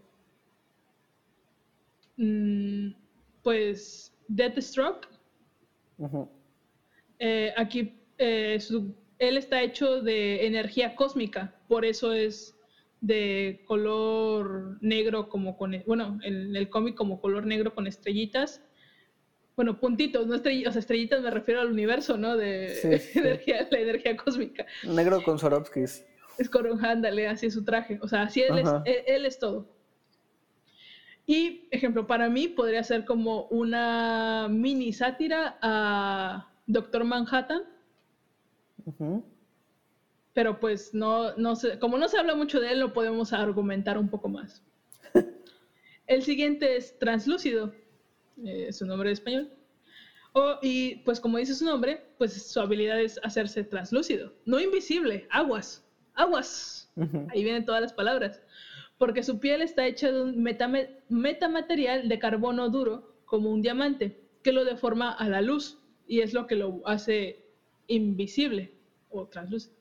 mm, 2.18 2.90
pues, 3.44 4.14
Deathstroke, 4.28 5.08
eh, 7.20 7.54
aquí 7.58 7.94
eh, 8.20 8.60
su- 8.60 8.94
él 9.20 9.38
está 9.38 9.62
hecho 9.62 10.02
de 10.02 10.46
energía 10.46 10.96
cósmica, 10.96 11.54
por 11.68 11.86
eso 11.86 12.14
es 12.14 12.56
de 13.02 13.62
color 13.66 14.78
negro 14.82 15.30
como 15.30 15.56
con, 15.56 15.74
e- 15.76 15.84
bueno, 15.86 16.18
en 16.24 16.56
el 16.56 16.70
cómic 16.70 16.96
como 16.96 17.20
color 17.20 17.46
negro 17.46 17.74
con 17.74 17.88
estrellitas. 17.88 18.62
Bueno, 19.56 19.80
puntitos, 19.80 20.28
no 20.28 20.36
estrellitas, 20.36 20.70
o 20.70 20.74
sea, 20.74 20.80
estrellitas 20.80 21.22
me 21.22 21.32
refiero 21.32 21.62
al 21.62 21.72
universo, 21.72 22.18
¿no? 22.18 22.36
De 22.38 22.70
Sí, 22.70 23.00
sí. 23.14 23.20
energía, 23.20 23.68
la 23.72 23.80
energía 23.80 24.16
cósmica. 24.16 24.66
Negro 24.84 25.22
con 25.24 25.40
Swarovskis. 25.40 26.06
Es 26.38 26.50
ándale, 26.82 27.28
así 27.28 27.48
es 27.48 27.54
su 27.54 27.64
traje. 27.64 27.98
O 28.02 28.08
sea, 28.08 28.24
así 28.24 28.42
él 28.42 28.60
es, 28.60 28.70
él 29.08 29.26
es 29.26 29.40
todo. 29.40 29.68
Y, 31.26 31.68
ejemplo, 31.72 32.08
para 32.08 32.30
mí 32.30 32.48
podría 32.48 32.84
ser 32.84 33.04
como 33.04 33.48
una 33.50 34.48
mini 34.50 34.94
sátira 34.94 35.58
a 35.62 36.48
Doctor 36.68 37.04
Manhattan, 37.04 37.64
Pero 40.34 40.60
pues 40.60 40.94
no, 40.94 41.36
no 41.36 41.56
sé, 41.56 41.80
como 41.80 41.98
no 41.98 42.08
se 42.08 42.18
habla 42.18 42.36
mucho 42.36 42.60
de 42.60 42.72
él, 42.72 42.80
lo 42.80 42.94
podemos 42.94 43.34
argumentar 43.34 43.98
un 43.98 44.10
poco 44.10 44.30
más. 44.30 44.64
El 46.08 46.24
siguiente 46.24 46.78
es 46.78 46.98
Translúcido, 47.00 47.74
eh, 48.46 48.72
su 48.72 48.86
nombre 48.86 49.10
en 49.10 49.14
español. 49.14 49.52
O- 50.34 50.60
y 50.62 50.98
pues 50.98 51.20
como 51.20 51.38
dice 51.38 51.56
su 51.56 51.66
nombre, 51.66 52.06
pues 52.18 52.34
su 52.52 52.60
habilidad 52.60 53.02
es 53.02 53.20
hacerse 53.24 53.64
translúcido, 53.64 54.32
no 54.46 54.60
invisible, 54.60 55.28
aguas, 55.32 55.84
aguas. 56.14 56.92
Ahí 57.32 57.44
vienen 57.44 57.66
todas 57.66 57.82
las 57.82 57.94
palabras. 57.94 58.42
Porque 59.00 59.24
su 59.24 59.40
piel 59.40 59.62
está 59.62 59.86
hecha 59.86 60.12
de 60.12 60.22
un 60.22 60.44
metame- 60.44 60.90
metamaterial 61.10 62.08
de 62.10 62.20
carbono 62.20 62.70
duro, 62.70 63.16
como 63.26 63.52
un 63.52 63.62
diamante, 63.62 64.20
que 64.44 64.52
lo 64.52 64.64
deforma 64.66 65.12
a 65.12 65.28
la 65.30 65.42
luz 65.42 65.80
y 66.08 66.22
es 66.22 66.34
lo 66.34 66.48
que 66.48 66.56
lo 66.56 66.82
hace 66.88 67.44
invisible 67.88 68.77
o 69.10 69.28
translúcido. 69.28 69.76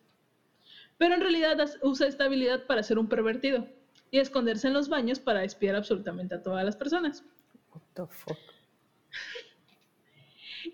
Pero 0.99 1.14
en 1.14 1.21
realidad 1.21 1.59
usa 1.83 2.06
esta 2.06 2.25
habilidad 2.25 2.66
para 2.66 2.83
ser 2.83 2.99
un 2.99 3.09
pervertido 3.09 3.68
y 4.11 4.18
esconderse 4.18 4.68
en 4.68 4.75
los 4.75 4.88
baños 4.88 5.21
para 5.21 5.45
espiar 5.45 5.76
absolutamente 5.76 6.35
a 6.35 6.42
todas 6.42 6.64
las 6.64 6.76
personas. 6.76 7.25
What 7.73 7.83
the 7.95 8.06
fuck? 8.06 8.38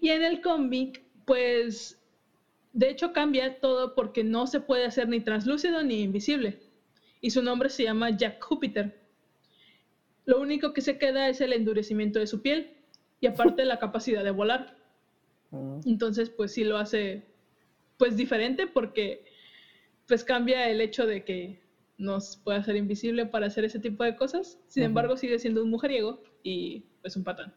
Y 0.00 0.10
en 0.10 0.22
el 0.22 0.40
cómic, 0.40 1.02
pues, 1.24 2.00
de 2.72 2.90
hecho 2.90 3.12
cambia 3.12 3.60
todo 3.60 3.94
porque 3.94 4.24
no 4.24 4.46
se 4.46 4.60
puede 4.60 4.84
hacer 4.84 5.08
ni 5.08 5.20
translúcido 5.20 5.82
ni 5.82 6.02
invisible. 6.02 6.60
Y 7.20 7.30
su 7.30 7.42
nombre 7.42 7.68
se 7.68 7.84
llama 7.84 8.10
Jack 8.10 8.42
Júpiter. 8.42 9.00
Lo 10.24 10.40
único 10.40 10.72
que 10.72 10.80
se 10.80 10.98
queda 10.98 11.28
es 11.28 11.40
el 11.40 11.52
endurecimiento 11.52 12.18
de 12.18 12.26
su 12.26 12.42
piel 12.42 12.76
y 13.20 13.26
aparte 13.26 13.64
la 13.64 13.78
capacidad 13.80 14.24
de 14.24 14.30
volar. 14.30 14.76
Mm. 15.50 15.80
Entonces, 15.86 16.30
pues 16.30 16.52
sí 16.52 16.64
lo 16.64 16.78
hace, 16.78 17.26
pues 18.02 18.16
diferente 18.16 18.66
porque, 18.66 19.22
pues 20.08 20.24
cambia 20.24 20.68
el 20.68 20.80
hecho 20.80 21.06
de 21.06 21.22
que 21.22 21.60
nos 21.98 22.36
puede 22.36 22.58
hacer 22.58 22.74
invisible 22.74 23.26
para 23.26 23.46
hacer 23.46 23.64
ese 23.64 23.78
tipo 23.78 24.02
de 24.02 24.16
cosas. 24.16 24.58
Sin 24.66 24.82
embargo, 24.82 25.16
sigue 25.16 25.38
siendo 25.38 25.62
un 25.62 25.70
mujeriego 25.70 26.20
y 26.42 26.82
pues 27.00 27.14
un 27.14 27.22
patán. 27.22 27.54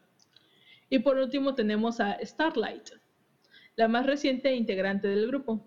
Y 0.88 1.00
por 1.00 1.16
último 1.16 1.56
tenemos 1.56 1.98
a 1.98 2.16
Starlight, 2.22 2.90
la 3.74 3.88
más 3.88 4.06
reciente 4.06 4.54
integrante 4.54 5.08
del 5.08 5.26
grupo. 5.26 5.64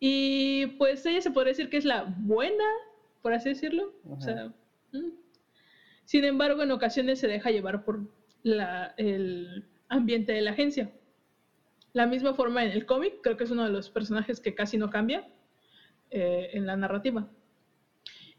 Y 0.00 0.64
pues 0.78 1.04
ella 1.04 1.20
se 1.20 1.30
podría 1.30 1.50
decir 1.50 1.68
que 1.68 1.76
es 1.76 1.84
la 1.84 2.04
buena, 2.16 2.64
por 3.20 3.34
así 3.34 3.50
decirlo. 3.50 3.92
O 4.08 4.18
sea, 4.18 4.50
mm. 4.92 5.10
Sin 6.06 6.24
embargo, 6.24 6.62
en 6.62 6.70
ocasiones 6.70 7.18
se 7.18 7.26
deja 7.28 7.50
llevar 7.50 7.84
por 7.84 8.00
la- 8.42 8.94
el 8.96 9.66
ambiente 9.88 10.32
de 10.32 10.40
la 10.40 10.52
agencia. 10.52 10.90
La 11.96 12.04
misma 12.04 12.34
forma 12.34 12.62
en 12.62 12.72
el 12.72 12.84
cómic, 12.84 13.22
creo 13.22 13.38
que 13.38 13.44
es 13.44 13.50
uno 13.50 13.64
de 13.64 13.70
los 13.70 13.88
personajes 13.88 14.38
que 14.38 14.54
casi 14.54 14.76
no 14.76 14.90
cambia 14.90 15.26
eh, 16.10 16.50
en 16.52 16.66
la 16.66 16.76
narrativa. 16.76 17.26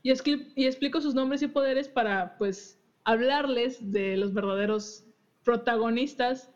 Y, 0.03 0.11
explico 0.11 1.01
sus 1.01 1.15
nombres 1.15 1.41
y 1.41 1.47
poderes 1.47 1.89
para, 1.89 2.37
pues, 2.37 2.79
hablarles 3.03 3.91
de 3.91 4.15
los 4.15 4.31
verdaderos 4.31 5.07
protagonistas 5.43 6.51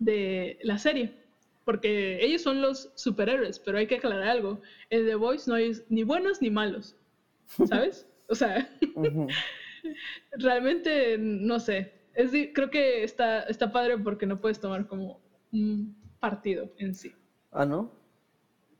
de 0.00 0.58
la 0.64 0.78
serie. 0.78 1.14
Porque 1.64 2.18
ellos 2.20 2.42
son 2.42 2.60
los 2.60 2.90
superhéroes, 2.96 3.60
pero 3.60 3.78
hay 3.78 3.86
que 3.86 3.98
aclarar 3.98 4.26
algo. 4.26 4.60
En 4.90 5.06
The 5.06 5.14
Voice 5.14 5.48
no 5.48 5.54
hay 5.54 5.70
ni 5.88 6.02
buenos 6.02 6.42
ni 6.42 6.50
malos, 6.50 6.96
¿sabes? 7.68 8.08
O 8.26 8.34
sea, 8.34 8.68
realmente, 10.32 11.16
no 11.16 11.60
sé. 11.60 11.92
Es, 12.14 12.32
creo 12.54 12.70
que 12.70 13.04
está, 13.04 13.44
está 13.44 13.70
padre 13.70 13.98
porque 13.98 14.26
no 14.26 14.40
puedes 14.40 14.58
tomar 14.58 14.88
como 14.88 15.20
un 15.52 15.99
partido 16.20 16.70
en 16.78 16.94
sí. 16.94 17.12
Ah, 17.50 17.64
¿no? 17.66 17.90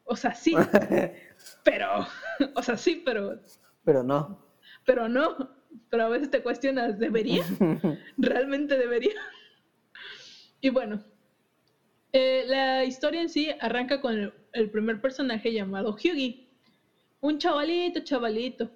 O 0.05 0.17
sea, 0.17 0.35
sí, 0.35 0.55
pero, 1.65 2.07
o 2.55 2.63
sea, 2.63 2.77
sí, 2.77 3.03
pero, 3.05 3.41
Pero 3.85 4.03
no. 4.03 4.47
pero 4.85 5.09
no. 5.09 5.59
Pero 5.89 6.05
a 6.05 6.09
veces 6.09 6.31
te 6.31 6.43
cuestionas, 6.43 6.99
¿debería? 6.99 7.45
¿Realmente 8.19 8.77
debería? 8.77 9.15
Y 10.61 10.69
bueno, 10.71 11.05
eh, 12.13 12.45
la 12.47 12.85
historia 12.85 13.21
en 13.21 13.29
sí 13.29 13.51
arranca 13.61 14.01
con 14.01 14.19
el, 14.19 14.35
el 14.53 14.71
primer 14.71 15.01
personaje 15.01 15.53
llamado 15.53 15.93
Hughie. 15.95 16.49
Un 17.21 17.39
chavalito, 17.39 18.01
chavalito. 18.01 18.71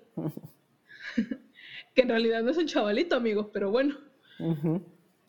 que 1.94 2.02
en 2.02 2.09
realidad 2.09 2.42
no 2.42 2.50
es 2.52 2.59
un 2.59 2.66
chavalito, 2.66 3.16
amigos, 3.16 3.49
pero 3.52 3.71
bueno. 3.73 3.99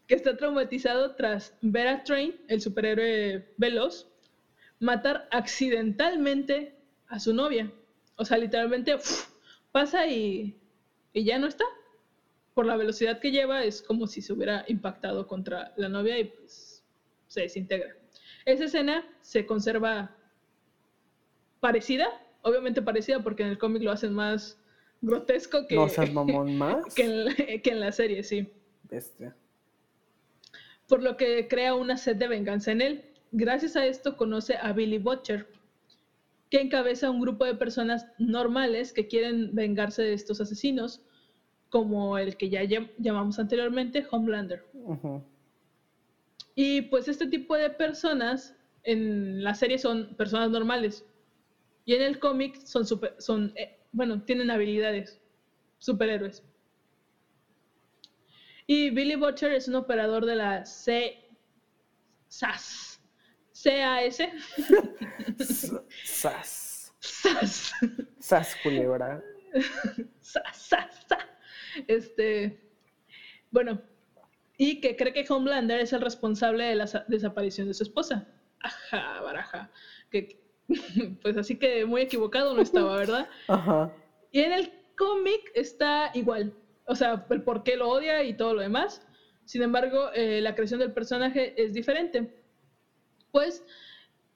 Que 0.07 0.15
está 0.15 0.37
traumatizado 0.37 1.15
tras 1.15 1.57
ver 1.61 1.87
a 1.87 2.03
Train, 2.03 2.35
el 2.47 2.61
superhéroe 2.61 3.53
veloz, 3.57 4.07
matar 4.79 5.27
accidentalmente 5.31 6.75
a 7.07 7.19
su 7.19 7.33
novia. 7.33 7.71
O 8.17 8.25
sea, 8.25 8.37
literalmente 8.37 8.95
¡uf! 8.95 9.27
pasa 9.71 10.07
y, 10.07 10.57
y 11.13 11.23
ya 11.23 11.39
no 11.39 11.47
está. 11.47 11.65
Por 12.53 12.65
la 12.65 12.77
velocidad 12.77 13.19
que 13.19 13.31
lleva 13.31 13.63
es 13.63 13.81
como 13.81 14.07
si 14.07 14.21
se 14.21 14.31
hubiera 14.31 14.63
impactado 14.67 15.27
contra 15.27 15.73
la 15.75 15.89
novia 15.89 16.17
y 16.19 16.25
pues 16.25 16.83
se 17.27 17.41
desintegra. 17.41 17.95
Esa 18.45 18.65
escena 18.65 19.05
se 19.21 19.45
conserva 19.45 20.15
parecida, 21.59 22.07
obviamente 22.43 22.81
parecida 22.81 23.21
porque 23.23 23.43
en 23.43 23.49
el 23.49 23.57
cómic 23.57 23.81
lo 23.83 23.91
hacen 23.91 24.13
más 24.13 24.57
grotesco 25.01 25.67
que, 25.67 25.75
No 25.75 25.89
seas 25.89 26.13
mamón 26.13 26.57
más. 26.57 26.77
que 26.95 27.03
en 27.03 27.25
la- 27.25 27.33
que 27.35 27.69
en 27.71 27.79
la 27.79 27.91
serie, 27.91 28.23
sí 28.23 28.47
Bestia. 28.83 29.35
Por 30.87 31.01
lo 31.03 31.17
que 31.17 31.47
crea 31.47 31.73
una 31.73 31.97
sed 31.97 32.15
de 32.17 32.27
venganza 32.27 32.71
en 32.71 32.81
él. 32.81 33.03
Gracias 33.31 33.75
a 33.75 33.85
esto 33.85 34.15
conoce 34.15 34.55
a 34.55 34.71
Billy 34.73 34.97
Butcher, 34.97 35.47
que 36.49 36.61
encabeza 36.61 37.09
un 37.09 37.19
grupo 37.19 37.43
de 37.45 37.55
personas 37.55 38.05
normales 38.17 38.93
que 38.93 39.07
quieren 39.07 39.53
vengarse 39.53 40.03
de 40.03 40.13
estos 40.13 40.39
asesinos, 40.41 41.01
como 41.69 42.17
el 42.17 42.37
que 42.37 42.49
ya 42.49 42.63
llam- 42.63 42.91
llamamos 42.97 43.39
anteriormente 43.39 44.05
Homelander. 44.09 44.63
Y 46.53 46.83
pues 46.83 47.07
este 47.07 47.27
tipo 47.27 47.55
de 47.55 47.69
personas 47.69 48.55
en 48.83 49.43
la 49.43 49.53
serie 49.55 49.77
son 49.77 50.15
personas 50.15 50.49
normales. 50.51 51.03
Y 51.83 51.95
en 51.95 52.01
el 52.03 52.19
cómic 52.19 52.55
son, 52.63 52.85
super- 52.85 53.15
son 53.19 53.51
eh, 53.55 53.75
bueno, 53.91 54.21
tienen 54.21 54.49
habilidades, 54.51 55.19
superhéroes. 55.79 56.43
Y 58.67 58.89
Billy 58.89 59.15
Butcher 59.15 59.51
es 59.53 59.67
un 59.67 59.75
operador 59.75 60.25
de 60.25 60.35
la 60.35 60.65
C 60.65 61.29
SAS. 62.27 63.01
CAS. 63.63 64.17
Sas. 66.03 66.93
¡Sas! 66.99 67.71
Sas 68.19 68.55
culebra. 68.61 69.23
¡Sa, 70.21 70.41
sa, 70.53 70.89
sa! 71.07 71.17
Este, 71.87 72.59
bueno, 73.51 73.81
y 74.57 74.81
que 74.81 74.95
cree 74.95 75.13
que 75.13 75.25
Homelander 75.27 75.79
es 75.79 75.93
el 75.93 76.01
responsable 76.01 76.65
de 76.65 76.75
la 76.75 76.87
sa- 76.87 77.05
desaparición 77.07 77.67
de 77.67 77.73
su 77.73 77.83
esposa. 77.83 78.27
Ajá, 78.59 79.21
baraja. 79.21 79.71
Que, 80.11 80.39
pues 81.21 81.37
así 81.37 81.57
que 81.57 81.85
muy 81.85 82.01
equivocado 82.01 82.53
no 82.53 82.61
estaba, 82.61 82.95
¿verdad? 82.97 83.29
Ajá. 83.47 83.91
Y 84.31 84.41
en 84.41 84.51
el 84.53 84.71
cómic 84.97 85.51
está 85.53 86.11
igual. 86.13 86.53
O 86.85 86.95
sea, 86.95 87.25
el 87.29 87.41
por 87.41 87.63
qué 87.63 87.75
lo 87.75 87.89
odia 87.89 88.23
y 88.23 88.33
todo 88.33 88.53
lo 88.53 88.61
demás. 88.61 89.01
Sin 89.45 89.61
embargo, 89.61 90.09
eh, 90.13 90.41
la 90.41 90.55
creación 90.55 90.79
del 90.79 90.91
personaje 90.91 91.53
es 91.61 91.73
diferente. 91.73 92.27
Pues 93.31 93.63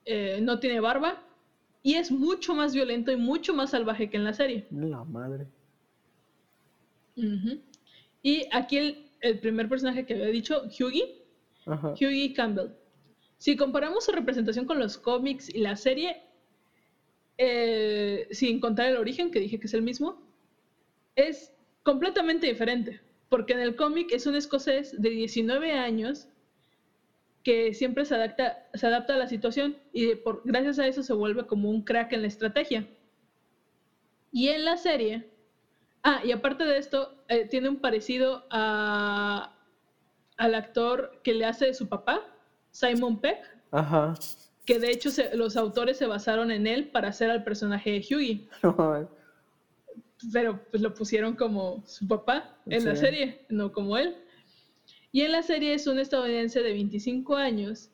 eh, 0.06 0.40
no 0.42 0.60
tiene 0.60 0.80
barba 0.80 1.24
y 1.84 1.96
es 1.96 2.12
mucho 2.12 2.54
más 2.54 2.74
violento 2.74 3.12
y 3.12 3.16
mucho 3.16 3.54
más 3.54 3.72
salvaje 3.72 4.10
que 4.10 4.18
en 4.18 4.24
la 4.24 4.34
serie. 4.34 4.66
La 4.72 5.04
madre. 5.04 5.48
Y 8.22 8.44
aquí 8.52 8.78
el, 8.78 8.98
el 9.22 9.40
primer 9.40 9.68
personaje 9.68 10.06
que 10.06 10.14
había 10.14 10.28
dicho, 10.28 10.64
Hughie, 10.80 11.04
Ajá. 11.66 11.94
Hughie 11.94 12.34
Campbell. 12.34 12.72
Si 13.38 13.56
comparamos 13.56 14.06
su 14.06 14.12
representación 14.12 14.66
con 14.66 14.80
los 14.80 14.98
cómics 14.98 15.50
y 15.54 15.60
la 15.60 15.76
serie, 15.76 16.18
eh, 17.38 18.28
sin 18.32 18.60
contar 18.60 18.88
el 18.88 18.98
origen, 18.98 19.32
que 19.32 19.40
dije 19.40 19.60
que 19.60 19.68
es 19.68 19.74
el 19.74 19.82
mismo, 19.82 20.18
es 21.16 21.54
completamente 21.84 22.48
diferente. 22.48 23.02
Porque 23.30 23.54
en 23.54 23.60
el 23.60 23.76
cómic 23.76 24.12
es 24.12 24.26
un 24.26 24.36
escocés 24.36 25.00
de 25.00 25.10
19 25.10 25.72
años 25.74 26.28
que 27.44 27.74
siempre 27.74 28.04
se 28.06 28.16
adapta, 28.16 28.68
se 28.74 28.88
adapta 28.88 29.14
a 29.14 29.18
la 29.18 29.28
situación 29.28 29.78
y 29.94 30.16
por, 30.16 30.42
gracias 30.46 30.80
a 30.80 30.88
eso 30.88 31.04
se 31.04 31.14
vuelve 31.14 31.46
como 31.46 31.70
un 31.70 31.84
crack 31.84 32.12
en 32.14 32.22
la 32.22 32.28
estrategia. 32.28 32.88
Y 34.32 34.50
en 34.50 34.66
la 34.66 34.78
serie, 34.78 35.30
ah, 36.04 36.22
y 36.24 36.32
aparte 36.32 36.66
de 36.66 36.78
esto, 36.78 37.16
eh, 37.30 37.46
tiene 37.46 37.70
un 37.70 37.78
parecido 37.78 38.46
a, 38.52 39.56
al 40.38 40.56
actor 40.56 41.20
que 41.24 41.34
le 41.34 41.46
hace 41.46 41.66
de 41.68 41.74
su 41.74 41.88
papá, 41.88 42.22
Simon 42.72 43.20
Peck, 43.22 43.40
Ajá. 43.72 44.14
que 44.66 44.80
de 44.80 44.92
hecho 44.92 45.10
se- 45.12 45.36
los 45.36 45.56
autores 45.56 45.98
se 45.98 46.06
basaron 46.08 46.52
en 46.52 46.68
él 46.68 46.90
para 46.90 47.08
hacer 47.10 47.30
al 47.30 47.44
personaje 47.44 47.92
de 47.92 48.00
Hughie. 48.16 48.48
pero 50.34 50.60
pues 50.72 50.82
lo 50.82 50.94
pusieron 50.94 51.36
como 51.36 51.84
su 51.86 52.08
papá 52.08 52.58
en 52.66 52.84
la 52.86 52.92
serie, 52.96 53.46
no 53.50 53.72
como 53.72 53.98
él. 53.98 54.16
Y 55.12 55.22
en 55.22 55.32
la 55.32 55.42
serie 55.42 55.74
es 55.74 55.88
un 55.88 55.98
estadounidense 56.00 56.62
de 56.62 56.72
25 56.74 57.36
años 57.36 57.90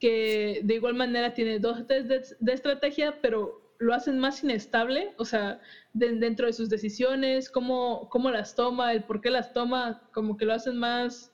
que 0.00 0.60
de 0.64 0.74
igual 0.74 0.94
manera 0.94 1.34
tiene 1.34 1.58
dos 1.58 1.86
test 1.86 2.06
de, 2.08 2.22
de 2.40 2.52
estrategia, 2.52 3.20
pero 3.20 3.60
lo 3.80 3.94
hacen 3.94 4.18
más 4.18 4.42
inestable, 4.42 5.12
o 5.18 5.24
sea, 5.24 5.60
de- 5.92 6.14
dentro 6.16 6.46
de 6.46 6.52
sus 6.52 6.68
decisiones, 6.68 7.48
cómo, 7.48 8.08
cómo 8.10 8.30
las 8.30 8.54
toma, 8.56 8.92
el 8.92 9.04
por 9.04 9.20
qué 9.20 9.30
las 9.30 9.52
toma, 9.52 10.02
como 10.12 10.36
que 10.36 10.44
lo 10.46 10.52
hacen 10.52 10.76
más, 10.76 11.32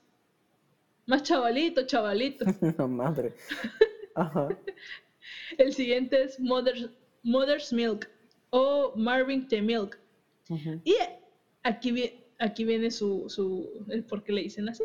más 1.07 1.23
chavalito, 1.23 1.83
chavalito. 1.85 2.45
Madre. 2.87 3.33
Ajá. 4.15 4.49
El 5.57 5.73
siguiente 5.73 6.21
es 6.23 6.39
Mother's, 6.39 6.89
Mother's 7.23 7.73
Milk 7.73 8.07
o 8.51 8.93
Marvin 8.95 9.47
T. 9.47 9.59
Milk. 9.61 9.97
Ujú. 10.49 10.81
Y 10.83 10.95
aquí, 11.63 12.13
aquí 12.37 12.63
viene 12.63 12.91
su, 12.91 13.25
su, 13.27 13.85
el 13.89 14.03
por 14.03 14.23
qué 14.23 14.31
le 14.31 14.41
dicen 14.41 14.69
así. 14.69 14.83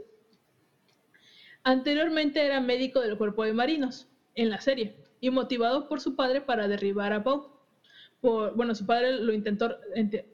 Anteriormente 1.63 2.45
era 2.45 2.61
médico 2.61 3.01
del 3.01 3.17
cuerpo 3.17 3.45
de 3.45 3.53
marinos 3.53 4.09
en 4.35 4.49
la 4.49 4.61
serie 4.61 4.95
y 5.21 5.31
motivado 5.31 5.89
por 5.89 6.01
su 6.01 6.15
padre 6.17 6.41
para 6.41 6.69
derribar 6.69 7.13
a 7.13 7.19
Bob. 7.19 7.51
Por, 8.21 8.55
bueno, 8.55 8.75
su 8.75 8.87
padre 8.87 9.13
lo 9.13 9.33
intentó, 9.33 9.77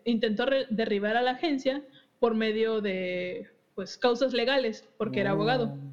intentó 0.04 0.46
derribar 0.70 1.16
a 1.16 1.22
la 1.22 1.32
agencia 1.32 1.84
por 2.18 2.34
medio 2.34 2.80
de 2.80 3.46
pues, 3.74 3.96
causas 3.96 4.32
legales, 4.32 4.84
porque 4.96 5.20
era 5.20 5.32
abogado. 5.32 5.68
Mm. 5.68 5.92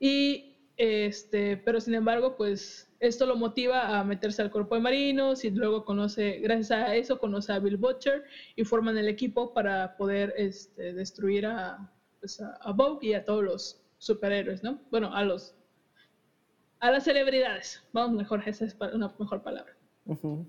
Y 0.00 0.56
este, 0.76 1.56
pero 1.56 1.80
sin 1.80 1.94
embargo, 1.94 2.36
pues 2.36 2.85
esto 3.00 3.26
lo 3.26 3.36
motiva 3.36 3.98
a 3.98 4.04
meterse 4.04 4.42
al 4.42 4.50
cuerpo 4.50 4.74
de 4.74 4.80
marinos 4.80 5.44
y 5.44 5.50
luego 5.50 5.84
conoce, 5.84 6.38
gracias 6.40 6.70
a 6.70 6.94
eso, 6.94 7.18
conoce 7.18 7.52
a 7.52 7.58
Bill 7.58 7.76
Butcher 7.76 8.22
y 8.54 8.64
forman 8.64 8.96
el 8.96 9.08
equipo 9.08 9.52
para 9.52 9.96
poder 9.96 10.32
este, 10.36 10.94
destruir 10.94 11.46
a, 11.46 11.90
pues, 12.20 12.40
a, 12.40 12.56
a 12.60 12.72
Vogue 12.72 13.08
y 13.08 13.12
a 13.14 13.24
todos 13.24 13.44
los 13.44 13.80
superhéroes, 13.98 14.62
¿no? 14.62 14.80
Bueno, 14.90 15.12
a 15.12 15.24
los 15.24 15.54
a 16.78 16.90
las 16.90 17.04
celebridades. 17.04 17.82
Vamos 17.92 18.16
mejor, 18.16 18.42
esa 18.46 18.66
es 18.66 18.76
una 18.92 19.10
mejor 19.18 19.42
palabra. 19.42 19.74
Ujú. 20.04 20.46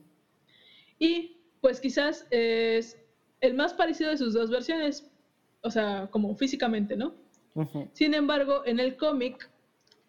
Y 0.99 1.37
pues 1.61 1.79
quizás 1.79 2.25
es 2.29 2.97
el 3.41 3.53
más 3.53 3.73
parecido 3.73 4.09
de 4.09 4.17
sus 4.17 4.33
dos 4.33 4.49
versiones, 4.49 5.09
o 5.61 5.71
sea, 5.71 6.07
como 6.11 6.35
físicamente, 6.35 6.95
¿no? 6.95 7.15
Ujú. 7.55 7.89
Sin 7.93 8.13
embargo, 8.13 8.61
en 8.65 8.79
el 8.79 8.95
cómic, 8.97 9.49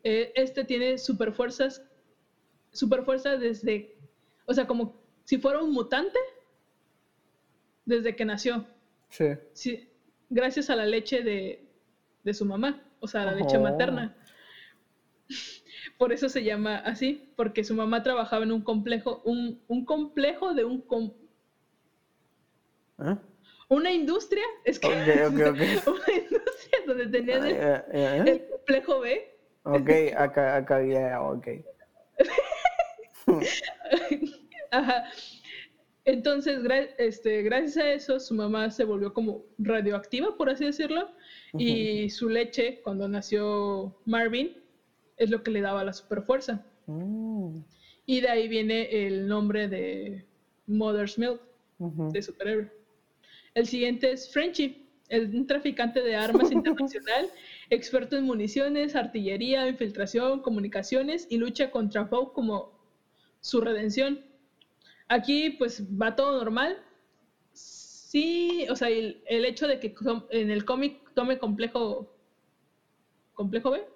eh, 0.03 0.33
este 0.35 0.65
tiene 0.65 0.99
super 0.99 1.33
fuerzas, 1.33 1.83
super 2.73 3.03
fuerza 3.05 3.37
desde, 3.37 3.95
o 4.47 4.55
sea, 4.55 4.67
como 4.67 4.95
si 5.25 5.39
fuera 5.39 5.61
un 5.63 5.73
mutante 5.73 6.19
desde 7.85 8.15
que 8.17 8.25
nació, 8.25 8.67
Sí. 9.11 9.25
sí, 9.53 9.89
gracias 10.29 10.69
a 10.71 10.77
la 10.77 10.85
leche 10.87 11.23
de, 11.23 11.65
de 12.25 12.35
su 12.35 12.45
mamá, 12.45 12.83
o 13.01 13.09
sea, 13.09 13.25
la 13.25 13.33
leche 13.33 13.59
materna. 13.59 14.15
Por 15.99 16.13
eso 16.13 16.29
se 16.29 16.45
llama 16.45 16.77
así, 16.79 17.33
porque 17.37 17.65
su 17.65 17.75
mamá 17.75 18.03
trabajaba 18.03 18.45
en 18.45 18.53
un 18.53 18.63
complejo, 18.63 19.21
un, 19.25 19.61
un 19.69 19.85
complejo 19.85 20.55
de 20.55 20.65
un 20.65 20.81
com- 20.83 21.13
¿Eh? 23.01 23.17
una 23.69 23.93
industria, 23.93 24.43
es 24.65 24.79
que 24.79 24.87
una 24.89 24.99
industria 25.07 26.79
donde 26.87 27.07
tenían 27.09 27.47
el, 27.47 27.53
Eh, 27.57 27.83
eh, 27.93 28.25
el 28.27 28.49
complejo 28.49 29.01
B 29.01 29.35
Ok, 29.65 29.91
acá, 30.17 30.57
acá, 30.57 30.83
ya, 30.83 31.21
ok. 31.23 31.47
Ajá. 34.71 35.05
Entonces, 36.05 36.63
gra- 36.63 36.89
este, 36.97 37.43
gracias 37.43 37.77
a 37.77 37.93
eso, 37.93 38.21
su 38.21 38.35
mamá 38.35 38.71
se 38.71 38.85
volvió 38.85 39.13
como 39.13 39.45
radioactiva, 39.59 40.37
por 40.37 40.49
así 40.49 40.65
decirlo, 40.65 41.11
y 41.59 42.09
su 42.11 42.29
leche, 42.31 42.81
cuando 42.83 43.09
nació 43.09 43.95
Marvin, 44.07 44.57
es 45.19 45.31
lo 45.31 45.43
que 45.43 45.51
le 45.51 45.61
daba 45.61 45.85
la 45.85 45.93
superfuerza. 45.93 46.65
Mm, 46.87 47.59
Y 48.07 48.21
de 48.21 48.29
ahí 48.31 48.49
viene 48.49 49.07
el 49.07 49.29
nombre 49.29 49.69
de 49.69 50.25
Mother's 50.67 51.19
Milk, 51.19 51.41
de 52.13 52.23
superhéroe. 52.23 52.71
El 53.55 53.67
siguiente 53.67 54.13
es 54.13 54.31
Frenchy, 54.33 54.89
un 55.11 55.47
traficante 55.47 56.03
de 56.03 56.17
armas 56.17 56.51
internacional, 56.53 57.31
experto 57.71 58.17
en 58.17 58.25
municiones, 58.25 58.95
artillería, 58.97 59.69
infiltración, 59.69 60.41
comunicaciones 60.41 61.27
y 61.29 61.37
lucha 61.39 61.71
contra 61.71 62.05
Vogue 62.05 62.33
como 62.35 62.78
su 63.49 63.63
redención. 63.63 64.23
Aquí 65.09 65.51
pues 65.51 65.83
va 65.91 66.15
todo 66.15 66.39
normal. 66.39 66.83
Sí, 67.53 68.67
o 68.71 68.77
sea, 68.77 68.89
el, 68.91 69.23
el 69.27 69.47
hecho 69.47 69.67
de 69.67 69.81
que 69.81 69.95
en 70.31 70.51
el 70.51 70.65
cómic 70.67 71.01
tome 71.15 71.39
complejo 71.39 72.15
complejo 73.33 73.71
B, 73.71 73.87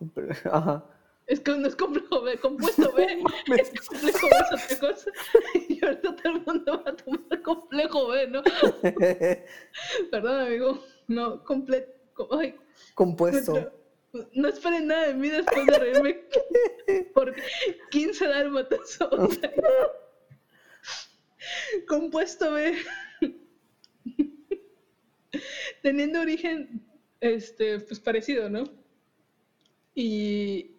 Ajá. 0.52 0.84
es 1.26 1.40
que 1.40 1.56
no 1.56 1.66
es 1.66 1.76
complejo 1.76 2.20
B, 2.22 2.36
compuesto 2.38 2.92
B, 2.92 3.22
es 3.58 3.88
complejo 3.88 4.26
B 4.28 4.36
es 4.52 4.74
otra 4.74 4.88
cosa. 4.88 5.10
Y 5.68 5.84
ahorita 5.84 6.16
todo 6.16 6.32
el 6.34 6.42
mundo 6.42 6.82
va 6.84 6.90
a 6.90 6.96
tomar 6.96 7.42
complejo 7.42 8.08
B, 8.08 8.26
¿no? 8.28 8.42
Perdón, 10.10 10.40
amigo. 10.46 10.84
No, 11.08 11.42
completo. 11.44 12.28
Ay, 12.32 12.54
Compuesto. 12.94 13.72
No 14.32 14.48
esperen 14.48 14.86
nada 14.86 15.08
de 15.08 15.14
mí 15.14 15.28
después 15.28 15.66
de 15.66 15.78
reírme 15.78 16.24
por 17.14 17.34
15 17.90 18.26
dálmatas. 18.26 18.98
O 19.00 19.30
sea, 19.30 19.52
compuesto 21.88 22.52
B. 22.52 22.76
Teniendo 25.82 26.20
origen, 26.20 26.82
este, 27.20 27.80
pues 27.80 28.00
parecido, 28.00 28.48
¿no? 28.48 28.64
Y 29.94 30.70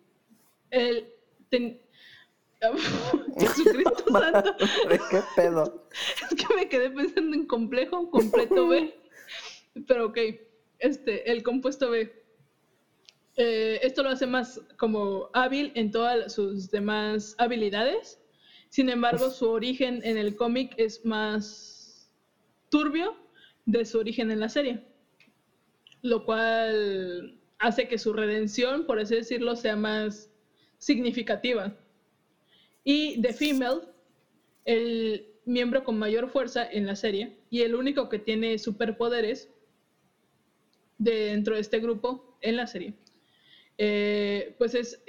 el. 0.72 1.08
ten- 1.50 1.82
Jesucristo 3.40 4.06
Santo. 4.12 4.56
¿Qué 5.10 5.22
pedo? 5.36 5.88
Es 6.24 6.36
que 6.36 6.56
me 6.56 6.68
quedé 6.70 6.90
pensando 6.90 7.36
en 7.36 7.46
complejo, 7.46 8.10
completo 8.10 8.68
B. 8.70 8.96
Pero 9.88 10.08
ok, 10.08 10.18
este, 10.80 11.30
el 11.32 11.44
compuesto 11.44 11.90
B. 11.92 12.25
Eh, 13.38 13.80
esto 13.84 14.04
lo 14.04 14.10
hace 14.10 14.28
más 14.28 14.62
como 14.78 15.30
hábil 15.34 15.72
en 15.76 15.92
todas 15.92 16.34
sus 16.34 16.72
demás 16.72 17.36
habilidades. 17.38 18.20
Sin 18.70 18.90
embargo, 18.90 19.30
su 19.30 19.50
origen 19.50 20.02
en 20.04 20.18
el 20.18 20.36
cómic 20.36 20.74
es 20.78 21.06
más 21.06 22.12
turbio 22.70 23.16
de 23.66 23.86
su 23.86 24.00
origen 24.00 24.32
en 24.32 24.40
la 24.40 24.50
serie. 24.50 24.84
Lo 26.02 26.24
cual 26.26 27.40
hace 27.60 27.88
que 27.88 27.98
su 27.98 28.14
redención, 28.14 28.86
por 28.86 29.00
así 29.00 29.16
decirlo, 29.16 29.56
sea 29.56 29.76
más 29.76 30.30
significativa. 30.78 31.76
Y 32.84 33.22
The 33.22 33.34
Female 33.34 33.82
el 34.66 35.28
miembro 35.46 35.84
con 35.84 35.98
mayor 35.98 36.30
fuerza 36.30 36.70
en 36.70 36.88
la 36.88 36.96
serie 36.96 37.38
y 37.50 37.62
el 37.62 37.76
único 37.76 38.10
que 38.10 38.20
tiene 38.20 38.58
superpoderes 38.58 39.50
dentro 40.98 41.56
de 41.56 41.62
este 41.62 41.80
grupo 41.80 42.38
en 42.42 42.58
la 42.58 42.68
serie. 42.68 42.96
Eh, 43.78 44.56
pues 44.58 44.74
es, 44.74 45.02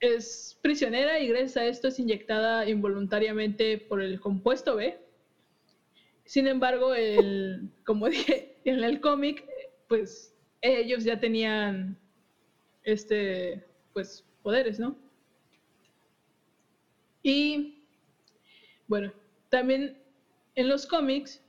es 0.00 0.58
prisionera 0.62 1.18
y 1.18 1.28
gracias 1.28 1.56
a 1.56 1.66
esto 1.66 1.88
es 1.88 1.98
inyectada 1.98 2.68
involuntariamente 2.68 3.78
por 3.78 4.00
el 4.00 4.20
compuesto 4.20 4.76
B. 4.76 4.98
Sin 6.24 6.46
embargo, 6.46 6.94
el, 6.94 7.70
como 7.84 8.08
dije 8.08 8.56
en 8.64 8.82
el 8.82 9.00
cómic, 9.00 9.44
pues 9.88 10.34
ellos 10.60 11.04
ya 11.04 11.20
tenían 11.20 11.98
este, 12.82 13.62
pues, 13.92 14.24
poderes, 14.42 14.78
¿no? 14.78 14.96
Y 17.22 17.82
bueno, 18.86 19.12
también 19.48 19.96
en 20.54 20.68
los 20.68 20.86
cómics, 20.86 21.42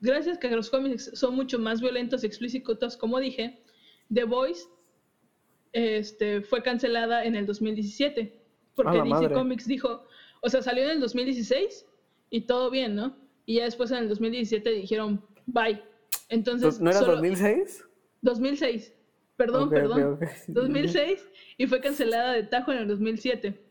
gracias 0.00 0.38
que 0.38 0.50
los 0.50 0.68
cómics 0.68 1.10
son 1.14 1.34
mucho 1.34 1.58
más 1.58 1.80
violentos 1.80 2.22
y 2.22 2.26
explícitos, 2.26 2.96
como 2.96 3.18
dije, 3.18 3.58
The 4.12 4.24
Voice 4.24 4.68
este, 5.72 6.42
fue 6.42 6.62
cancelada 6.62 7.24
en 7.24 7.34
el 7.36 7.46
2017, 7.46 8.40
porque 8.74 8.98
DC 8.98 9.08
madre. 9.08 9.34
Comics 9.34 9.66
dijo, 9.66 10.04
o 10.42 10.48
sea, 10.48 10.62
salió 10.62 10.84
en 10.84 10.90
el 10.90 11.00
2016 11.00 11.86
y 12.30 12.42
todo 12.42 12.70
bien, 12.70 12.94
¿no? 12.94 13.16
Y 13.46 13.56
ya 13.56 13.64
después 13.64 13.90
en 13.90 13.98
el 13.98 14.08
2017 14.08 14.70
dijeron, 14.70 15.24
bye. 15.46 15.82
Entonces, 16.28 16.80
¿No 16.80 16.90
era 16.90 17.00
solo- 17.00 17.16
2006? 17.16 17.84
2006. 18.22 18.92
Perdón, 19.36 19.68
perdón. 19.70 20.14
ok. 20.14 20.24
2006 20.48 21.28
y 21.58 21.66
fue 21.66 21.80
cancelada 21.80 22.32
de 22.32 22.42
Tajo 22.42 22.72
en 22.72 22.78
el 22.78 22.88
2007. 22.88 23.62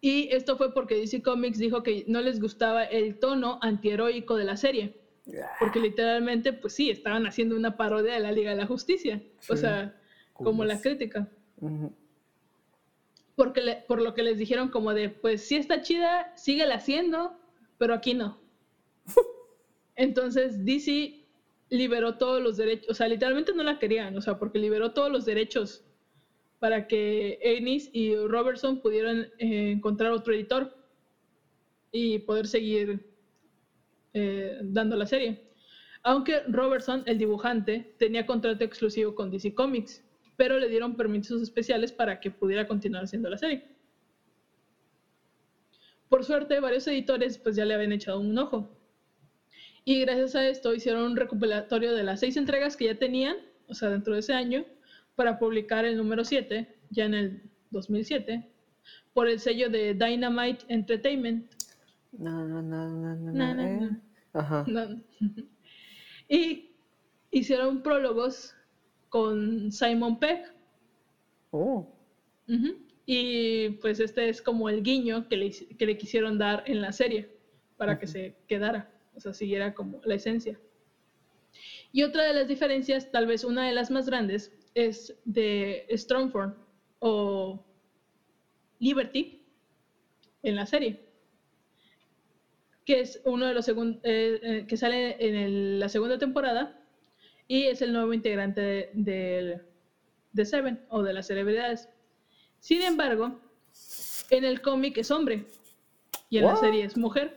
Y 0.00 0.28
esto 0.32 0.56
fue 0.56 0.74
porque 0.74 0.96
DC 0.96 1.22
Comics 1.22 1.58
dijo 1.58 1.82
que 1.82 2.04
no 2.08 2.20
les 2.20 2.40
gustaba 2.40 2.84
el 2.84 3.18
tono 3.18 3.58
antiheroico 3.62 4.36
de 4.36 4.44
la 4.44 4.56
serie. 4.56 5.00
Porque 5.58 5.80
literalmente, 5.80 6.52
pues 6.52 6.74
sí, 6.74 6.90
estaban 6.90 7.26
haciendo 7.26 7.56
una 7.56 7.78
parodia 7.78 8.12
de 8.12 8.20
la 8.20 8.30
Liga 8.32 8.50
de 8.50 8.56
la 8.56 8.66
Justicia. 8.66 9.22
O 9.48 9.56
sea, 9.56 9.98
como 10.34 10.64
la 10.64 10.80
crítica. 10.80 11.28
Porque 13.36 13.60
le- 13.62 13.84
por 13.88 14.00
lo 14.02 14.14
que 14.14 14.22
les 14.22 14.38
dijeron 14.38 14.68
como 14.68 14.94
de, 14.94 15.08
pues 15.10 15.42
sí 15.46 15.56
está 15.56 15.80
chida, 15.80 16.32
síguela 16.36 16.76
haciendo, 16.76 17.38
pero 17.78 17.94
aquí 17.94 18.14
no. 18.14 18.40
Entonces 19.96 20.64
DC 20.64 21.24
liberó 21.70 22.16
todos 22.18 22.42
los 22.42 22.56
derechos, 22.56 22.90
o 22.90 22.94
sea, 22.94 23.08
literalmente 23.08 23.52
no 23.54 23.62
la 23.64 23.78
querían, 23.78 24.16
o 24.16 24.20
sea, 24.20 24.38
porque 24.38 24.58
liberó 24.58 24.92
todos 24.92 25.10
los 25.10 25.24
derechos 25.24 25.84
para 26.60 26.86
que 26.86 27.38
Ennis 27.42 27.90
y 27.92 28.14
Robertson 28.16 28.80
pudieran 28.80 29.28
eh, 29.38 29.72
encontrar 29.72 30.12
otro 30.12 30.32
editor 30.32 30.76
y 31.90 32.20
poder 32.20 32.46
seguir 32.46 33.12
eh, 34.12 34.58
dando 34.62 34.96
la 34.96 35.06
serie. 35.06 35.50
Aunque 36.02 36.40
Robertson, 36.48 37.02
el 37.06 37.18
dibujante, 37.18 37.94
tenía 37.98 38.26
contrato 38.26 38.62
exclusivo 38.64 39.14
con 39.14 39.30
DC 39.30 39.54
Comics, 39.54 40.04
pero 40.36 40.58
le 40.58 40.68
dieron 40.68 40.96
permisos 40.96 41.42
especiales 41.42 41.92
para 41.92 42.20
que 42.20 42.30
pudiera 42.30 42.66
continuar 42.66 43.04
haciendo 43.04 43.30
la 43.30 43.38
serie. 43.38 43.64
Por 46.08 46.24
suerte, 46.24 46.60
varios 46.60 46.86
editores 46.86 47.38
pues 47.38 47.56
ya 47.56 47.64
le 47.64 47.74
habían 47.74 47.92
echado 47.92 48.20
un 48.20 48.36
ojo. 48.38 48.70
Y 49.84 50.00
gracias 50.00 50.34
a 50.34 50.46
esto 50.48 50.74
hicieron 50.74 51.02
un 51.02 51.16
recopilatorio 51.16 51.92
de 51.92 52.04
las 52.04 52.20
seis 52.20 52.36
entregas 52.36 52.76
que 52.76 52.86
ya 52.86 52.98
tenían, 52.98 53.36
o 53.68 53.74
sea, 53.74 53.90
dentro 53.90 54.14
de 54.14 54.20
ese 54.20 54.32
año, 54.32 54.64
para 55.14 55.38
publicar 55.38 55.84
el 55.84 55.96
número 55.96 56.24
7, 56.24 56.74
ya 56.90 57.04
en 57.04 57.14
el 57.14 57.42
2007, 57.70 58.48
por 59.12 59.28
el 59.28 59.38
sello 59.38 59.68
de 59.68 59.94
Dynamite 59.94 60.64
Entertainment. 60.68 61.50
No, 62.12 62.46
no, 62.46 62.62
no, 62.62 62.88
no, 62.88 63.14
no, 63.14 63.32
Na, 63.32 63.54
no, 63.54 63.62
na, 63.62 63.86
eh. 63.86 63.90
Ajá. 64.32 64.64
No. 64.66 65.02
y 66.28 66.70
hicieron 67.30 67.82
prólogos 67.82 68.54
con 69.14 69.70
Simon 69.70 70.18
Pegg. 70.18 70.42
Oh. 71.52 71.86
Y 73.06 73.68
pues 73.80 74.00
este 74.00 74.28
es 74.28 74.42
como 74.42 74.68
el 74.68 74.82
guiño 74.82 75.28
que 75.28 75.36
le, 75.36 75.46
hici- 75.46 75.76
que 75.76 75.86
le 75.86 75.96
quisieron 75.96 76.36
dar 76.36 76.64
en 76.66 76.80
la 76.80 76.90
serie 76.90 77.30
para 77.76 77.96
que 77.96 78.08
se 78.08 78.34
quedara, 78.48 78.90
o 79.14 79.20
sea, 79.20 79.32
siguiera 79.32 79.72
como 79.72 80.00
la 80.02 80.16
esencia. 80.16 80.58
Y 81.92 82.02
otra 82.02 82.24
de 82.24 82.32
las 82.32 82.48
diferencias, 82.48 83.08
tal 83.12 83.26
vez 83.26 83.44
una 83.44 83.64
de 83.68 83.72
las 83.72 83.88
más 83.88 84.06
grandes, 84.06 84.52
es 84.74 85.14
de 85.24 85.86
Strongform 85.92 86.52
o 86.98 87.64
Liberty 88.80 89.40
en 90.42 90.56
la 90.56 90.66
serie, 90.66 90.98
que 92.84 92.98
es 92.98 93.20
uno 93.24 93.46
de 93.46 93.54
los 93.54 93.68
eh, 93.68 93.74
eh, 94.02 94.64
que 94.66 94.76
sale 94.76 95.24
en 95.24 95.36
el- 95.36 95.78
la 95.78 95.88
segunda 95.88 96.18
temporada 96.18 96.80
y 97.48 97.64
es 97.66 97.82
el 97.82 97.92
nuevo 97.92 98.12
integrante 98.14 98.90
de, 98.94 99.60
de 100.32 100.44
Seven 100.44 100.84
o 100.88 101.02
de 101.02 101.12
las 101.12 101.26
celebridades. 101.26 101.88
Sin 102.60 102.82
embargo, 102.82 103.38
en 104.30 104.44
el 104.44 104.62
cómic 104.62 104.96
es 104.98 105.10
hombre 105.10 105.46
y 106.30 106.38
en 106.38 106.44
la 106.44 106.56
serie 106.60 106.84
es 106.84 106.96
mujer. 106.96 107.36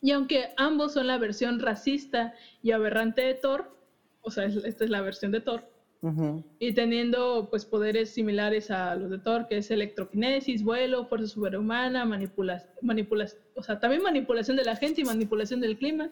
Y 0.00 0.10
aunque 0.12 0.50
ambos 0.58 0.92
son 0.92 1.06
la 1.06 1.16
versión 1.18 1.60
racista 1.60 2.34
y 2.62 2.72
aberrante 2.72 3.22
de 3.22 3.34
Thor, 3.34 3.74
o 4.20 4.30
sea, 4.30 4.44
es- 4.44 4.56
esta 4.64 4.84
es 4.84 4.90
la 4.90 5.00
versión 5.00 5.32
de 5.32 5.40
Thor, 5.40 5.64
Ujú. 6.04 6.44
y 6.58 6.72
teniendo 6.72 7.48
pues 7.50 7.64
poderes 7.64 8.10
similares 8.10 8.70
a 8.70 8.94
los 8.94 9.08
de 9.10 9.18
Thor, 9.18 9.46
que 9.48 9.56
es 9.56 9.70
electroquinesis, 9.70 10.62
vuelo, 10.62 11.06
fuerza 11.06 11.28
superhumana, 11.28 12.04
manipulación, 12.04 13.40
o 13.56 13.62
sea, 13.62 13.80
también 13.80 14.02
manipulación 14.02 14.56
de 14.58 14.64
la 14.64 14.76
gente 14.76 15.00
y 15.00 15.04
manipulación 15.04 15.60
del 15.60 15.78
clima, 15.78 16.10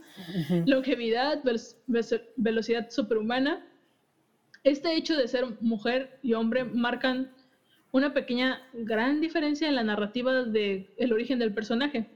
longevidad, 0.66 1.42
vel- 1.42 1.76
ve- 1.86 2.22
velocidad 2.36 2.88
superhumana. 2.90 3.64
Este 4.64 4.96
hecho 4.96 5.16
de 5.16 5.28
ser 5.28 5.44
mujer 5.60 6.18
y 6.22 6.32
hombre 6.34 6.64
marcan 6.64 7.30
una 7.90 8.14
pequeña 8.14 8.62
gran 8.72 9.20
diferencia 9.20 9.68
en 9.68 9.74
la 9.74 9.82
narrativa 9.84 10.44
del 10.44 10.86
el 10.96 11.12
origen 11.12 11.38
del 11.38 11.52
personaje. 11.52 12.06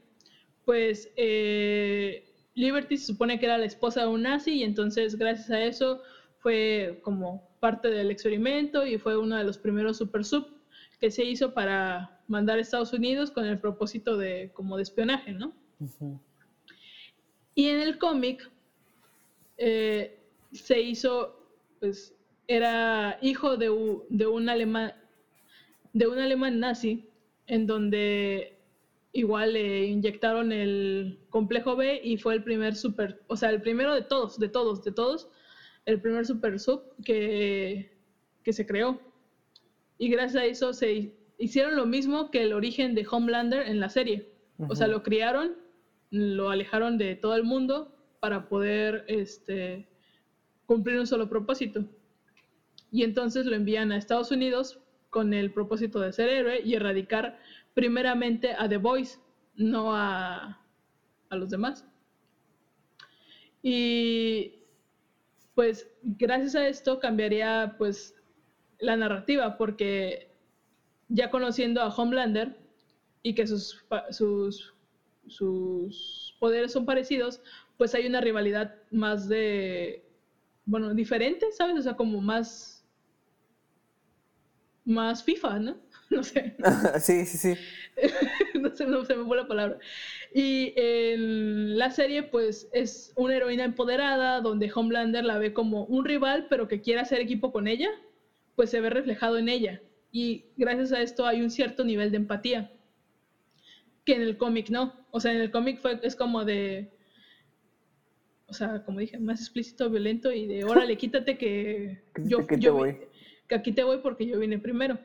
Pues 0.64 1.10
eh, 1.16 2.24
Liberty 2.54 2.96
se 2.96 3.06
supone 3.06 3.38
que 3.38 3.46
era 3.46 3.58
la 3.58 3.66
esposa 3.66 4.00
de 4.02 4.06
un 4.06 4.22
nazi 4.22 4.52
y 4.54 4.62
entonces 4.62 5.16
gracias 5.16 5.50
a 5.50 5.60
eso 5.62 6.00
fue 6.38 6.98
como 7.02 7.42
parte 7.60 7.88
del 7.88 8.10
experimento 8.10 8.86
y 8.86 8.98
fue 8.98 9.16
uno 9.16 9.36
de 9.36 9.44
los 9.44 9.58
primeros 9.58 9.96
super 9.98 10.24
sub 10.24 10.46
que 11.00 11.10
se 11.10 11.24
hizo 11.24 11.52
para 11.52 12.10
mandar 12.26 12.58
a 12.58 12.60
Estados 12.60 12.92
Unidos 12.92 13.30
con 13.30 13.44
el 13.44 13.58
propósito 13.58 14.16
de 14.16 14.50
como 14.52 14.76
de 14.76 14.82
espionaje, 14.82 15.32
¿no? 15.32 15.52
Y 17.54 17.66
en 17.68 17.78
el 17.80 17.98
cómic 17.98 18.50
eh, 19.58 20.14
se 20.52 20.80
hizo, 20.80 21.34
pues, 21.80 22.14
era 22.46 23.18
hijo 23.20 23.56
de, 23.56 23.70
u- 23.70 24.04
de 24.08 24.26
un 24.26 24.48
alemán, 24.48 24.92
de 25.92 26.06
un 26.06 26.18
alemán 26.18 26.60
nazi, 26.60 27.02
en 27.46 27.66
donde 27.66 28.52
igual 29.12 29.54
le 29.54 29.86
inyectaron 29.86 30.52
el 30.52 31.18
complejo 31.30 31.74
B 31.76 32.00
y 32.02 32.18
fue 32.18 32.34
el 32.34 32.42
primer 32.42 32.74
super, 32.76 33.18
o 33.28 33.36
sea, 33.36 33.50
el 33.50 33.60
primero 33.62 33.94
de 33.94 34.02
todos, 34.02 34.38
de 34.38 34.48
todos, 34.48 34.82
de 34.84 34.92
todos, 34.92 35.28
el 35.86 36.00
primer 36.00 36.26
super 36.26 36.58
sub 36.60 36.82
que, 37.04 37.90
que 38.44 38.52
se 38.52 38.66
creó. 38.66 39.00
Y 39.98 40.08
gracias 40.08 40.42
a 40.42 40.44
eso 40.44 40.72
se 40.74 40.92
hi- 40.92 41.14
hicieron 41.38 41.74
lo 41.76 41.86
mismo 41.86 42.30
que 42.30 42.42
el 42.42 42.52
origen 42.52 42.94
de 42.94 43.06
Homelander 43.10 43.66
en 43.66 43.80
la 43.80 43.88
serie. 43.88 44.28
O 44.68 44.74
sea, 44.74 44.86
lo 44.88 45.02
criaron, 45.02 45.56
lo 46.10 46.50
alejaron 46.50 46.98
de 46.98 47.14
todo 47.14 47.34
el 47.36 47.44
mundo 47.44 47.94
para 48.20 48.48
poder 48.48 49.04
este, 49.08 49.86
cumplir 50.66 50.98
un 50.98 51.06
solo 51.06 51.28
propósito. 51.28 51.84
Y 52.90 53.02
entonces 53.02 53.46
lo 53.46 53.54
envían 53.56 53.92
a 53.92 53.96
Estados 53.96 54.30
Unidos 54.30 54.80
con 55.10 55.32
el 55.34 55.52
propósito 55.52 56.00
de 56.00 56.12
ser 56.12 56.28
héroe 56.28 56.60
y 56.62 56.74
erradicar 56.74 57.38
primeramente 57.74 58.52
a 58.52 58.68
The 58.68 58.78
Boys, 58.78 59.20
no 59.54 59.94
a, 59.94 60.60
a 61.28 61.36
los 61.36 61.50
demás. 61.50 61.84
Y 63.62 64.55
pues 65.56 65.88
gracias 66.02 66.54
a 66.54 66.68
esto 66.68 67.00
cambiaría 67.00 67.74
pues 67.78 68.14
la 68.78 68.94
narrativa 68.94 69.56
porque 69.56 70.28
ya 71.08 71.30
conociendo 71.30 71.80
a 71.80 71.88
Homelander 71.88 72.54
y 73.22 73.34
que 73.34 73.46
sus, 73.46 73.82
sus, 74.10 74.74
sus 75.26 76.36
poderes 76.38 76.72
son 76.72 76.84
parecidos, 76.84 77.40
pues 77.78 77.94
hay 77.94 78.06
una 78.06 78.20
rivalidad 78.20 78.74
más 78.90 79.28
de, 79.30 80.04
bueno, 80.66 80.92
diferente, 80.92 81.50
¿sabes? 81.52 81.78
O 81.78 81.82
sea, 81.82 81.96
como 81.96 82.20
más, 82.20 82.75
más 84.86 85.22
FIFA, 85.24 85.60
¿no? 85.60 85.76
No 86.10 86.22
sé. 86.22 86.56
sí, 87.00 87.26
sí, 87.26 87.38
sí. 87.38 87.54
no 88.60 88.70
sé, 88.74 88.86
no 88.86 89.04
se 89.04 89.16
me 89.16 89.24
fue 89.26 89.36
la 89.36 89.48
palabra. 89.48 89.78
Y 90.32 90.72
en 90.76 91.78
la 91.78 91.90
serie, 91.90 92.22
pues 92.22 92.68
es 92.72 93.12
una 93.16 93.36
heroína 93.36 93.64
empoderada, 93.64 94.40
donde 94.40 94.70
Homelander 94.74 95.24
la 95.24 95.38
ve 95.38 95.52
como 95.52 95.84
un 95.86 96.04
rival, 96.04 96.46
pero 96.48 96.68
que 96.68 96.80
quiere 96.80 97.00
hacer 97.00 97.20
equipo 97.20 97.52
con 97.52 97.66
ella, 97.68 97.88
pues 98.54 98.70
se 98.70 98.80
ve 98.80 98.90
reflejado 98.90 99.38
en 99.38 99.48
ella. 99.48 99.82
Y 100.12 100.44
gracias 100.56 100.92
a 100.92 101.02
esto 101.02 101.26
hay 101.26 101.42
un 101.42 101.50
cierto 101.50 101.84
nivel 101.84 102.10
de 102.12 102.18
empatía. 102.18 102.70
que 104.04 104.14
en 104.14 104.22
el 104.22 104.36
cómic 104.36 104.70
no. 104.70 104.94
O 105.10 105.20
sea, 105.20 105.32
en 105.32 105.40
el 105.40 105.50
cómic 105.50 105.78
fue, 105.80 105.98
es 106.02 106.16
como 106.16 106.44
de, 106.44 106.92
o 108.48 108.54
sea, 108.54 108.82
como 108.84 109.00
dije, 109.00 109.18
más 109.18 109.40
explícito, 109.40 109.90
violento 109.90 110.30
y 110.32 110.46
de, 110.46 110.64
órale, 110.64 110.96
quítate 110.96 111.36
que 111.36 111.98
yo, 112.16 112.46
Que 112.46 112.56
te 112.56 112.60
yo 112.60 112.72
vi- 112.74 112.78
voy. 112.78 112.96
Que 113.48 113.54
aquí 113.54 113.72
te 113.72 113.84
voy 113.84 113.98
porque 113.98 114.26
yo 114.26 114.38
vine 114.38 114.58
primero. 114.58 114.98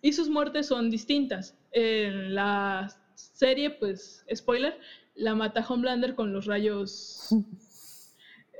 Y 0.00 0.12
sus 0.12 0.28
muertes 0.28 0.66
son 0.66 0.90
distintas. 0.90 1.56
En 1.72 2.34
la 2.34 2.94
serie, 3.14 3.70
pues, 3.70 4.24
spoiler, 4.34 4.78
la 5.14 5.34
mata 5.34 5.64
Homelander 5.66 6.14
con 6.14 6.32
los 6.32 6.46
rayos, 6.46 7.28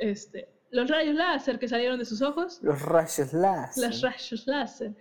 este, 0.00 0.48
los 0.70 0.88
rayos 0.88 1.14
láser 1.14 1.58
que 1.58 1.68
salieron 1.68 1.98
de 1.98 2.04
sus 2.04 2.22
ojos 2.22 2.58
Los 2.62 2.82
rayos 2.82 3.32
láser. 3.32 3.82
las 3.84 4.00
rayos 4.00 4.46
láser. 4.46 4.94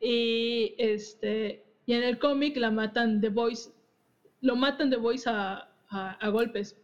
Y 0.00 0.74
este 0.78 1.64
y 1.86 1.92
en 1.92 2.02
el 2.02 2.18
cómic 2.18 2.56
la 2.56 2.70
matan 2.70 3.20
The 3.20 3.28
Voice, 3.28 3.70
lo 4.40 4.56
matan 4.56 4.90
The 4.90 4.96
Voice 4.96 5.28
a, 5.28 5.68
a, 5.90 6.12
a 6.12 6.28
golpes. 6.28 6.76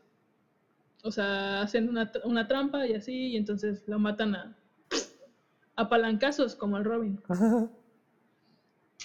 O 1.03 1.11
sea, 1.11 1.63
hacen 1.63 1.89
una, 1.89 2.13
una 2.25 2.47
trampa 2.47 2.87
y 2.87 2.93
así, 2.95 3.29
y 3.29 3.37
entonces 3.39 3.83
lo 3.87 3.99
matan 3.99 4.35
a, 4.35 4.57
a 5.81 5.89
palancazos 5.89 6.55
como 6.55 6.77
el 6.79 6.85
Robin. 6.85 7.21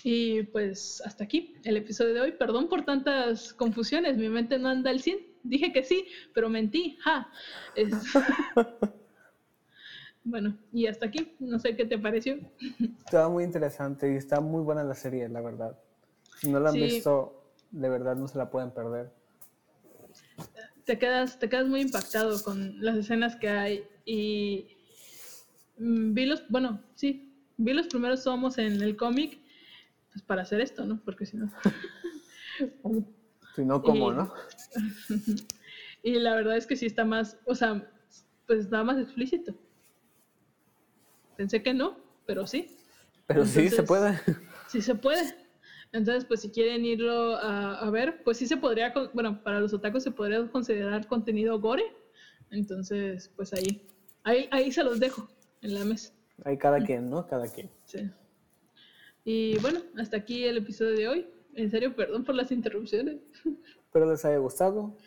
Y 0.04 0.44
pues 0.44 1.02
hasta 1.06 1.24
aquí 1.24 1.56
el 1.64 1.78
episodio 1.78 2.14
de 2.14 2.22
hoy. 2.22 2.32
Perdón 2.34 2.68
por 2.68 2.84
tantas 2.84 3.54
confusiones, 3.54 4.18
mi 4.18 4.28
mente 4.30 4.60
no 4.60 4.68
anda 4.70 4.92
al 4.92 5.00
100. 5.00 5.18
Dije 5.44 5.72
que 5.72 5.84
sí, 5.84 6.06
pero 6.34 6.48
mentí. 6.50 6.98
Ja. 7.02 7.32
Es- 7.76 7.94
bueno, 10.24 10.58
y 10.74 10.86
hasta 10.88 11.06
aquí. 11.08 11.36
No 11.40 11.58
sé 11.60 11.76
qué 11.76 11.86
te 11.86 11.98
pareció. 11.98 12.38
Estaba 13.06 13.30
muy 13.30 13.46
interesante 13.46 14.12
y 14.14 14.18
está 14.18 14.42
muy 14.42 14.62
buena 14.64 14.84
la 14.84 14.96
serie, 14.96 15.28
la 15.30 15.42
verdad. 15.42 15.80
Si 16.40 16.52
no 16.52 16.60
la 16.60 16.70
han 16.70 16.76
Sí. 16.76 16.82
visto, 16.82 17.44
de 17.72 17.90
verdad 17.90 18.16
no 18.16 18.28
se 18.28 18.38
la 18.38 18.50
pueden 18.52 18.72
perder. 18.72 19.12
te 20.84 21.00
quedas, 21.00 21.40
te 21.40 21.50
quedas 21.50 21.68
muy 21.68 21.82
impactado 21.82 22.44
con 22.44 22.80
las 22.84 22.98
escenas 22.98 23.38
que 23.38 23.50
hay 23.50 23.88
y 24.06 24.75
vi 25.78 26.26
los, 26.26 26.48
bueno, 26.50 26.82
sí, 26.96 27.34
vi 27.58 27.74
los 27.74 27.88
primeros 27.88 28.24
tomos 28.24 28.58
en 28.58 28.82
el 28.82 28.96
cómic 28.96 29.40
pues 30.12 30.22
para 30.24 30.44
hacer 30.44 30.62
esto, 30.62 30.86
¿no? 30.86 31.00
Porque 31.04 31.26
si 31.26 31.38
no. 31.38 31.52
Si 33.56 33.64
no, 33.64 33.82
¿cómo, 33.82 34.12
Y- 34.12 34.16
no? 34.16 34.34
y 36.04 36.14
la 36.20 36.36
verdad 36.36 36.58
es 36.58 36.68
que 36.68 36.76
sí 36.76 36.86
está 36.86 37.06
más, 37.06 37.38
o 37.46 37.56
sea, 37.56 37.90
pues 38.48 38.60
está 38.60 38.84
más 38.84 38.98
explícito. 39.00 39.54
Pensé 41.38 41.62
que 41.64 41.74
no, 41.74 41.98
pero 42.26 42.48
sí, 42.48 42.70
Pero 43.28 43.46
sí, 43.46 43.54
se 43.54 43.60
entonces- 43.82 43.86
puede. 43.88 44.20
sí 44.68 44.82
se 44.82 44.96
puede. 44.96 45.36
Entonces, 45.94 46.26
pues 46.26 46.42
si 46.42 46.50
quieren 46.50 46.84
irlo 46.86 47.36
a, 47.38 47.80
a 47.80 47.90
ver, 47.90 48.22
pues 48.24 48.38
sí 48.38 48.46
se 48.48 48.58
podría, 48.58 48.94
bueno, 49.14 49.42
para 49.42 49.62
los 49.62 49.74
otakus 49.74 50.04
se 50.04 50.12
podría 50.12 50.46
considerar 50.50 51.08
contenido 51.08 51.60
gore. 51.60 51.86
Entonces, 52.52 53.32
pues 53.38 53.54
ahí, 53.54 53.82
ahí, 54.24 54.48
ahí 54.52 54.72
se 54.72 54.84
los 54.84 55.00
dejo 55.00 55.30
en 55.62 55.74
la 55.74 55.86
mesa. 55.86 56.13
Hay 56.44 56.58
cada 56.58 56.84
quien, 56.84 57.10
¿no? 57.10 57.26
Cada 57.28 57.52
quien. 57.52 57.70
Sí. 57.86 58.10
Y 59.24 59.58
bueno, 59.60 59.80
hasta 59.98 60.18
aquí 60.18 60.44
el 60.44 60.58
episodio 60.58 60.96
de 60.96 61.08
hoy. 61.08 61.28
En 61.54 61.72
serio, 61.72 61.96
perdón 61.96 62.24
por 62.24 62.36
las 62.36 62.52
interrupciones. 62.52 63.18
Espero 63.86 64.12
les 64.12 64.24
haya 64.26 64.38
gustado. 64.38 64.98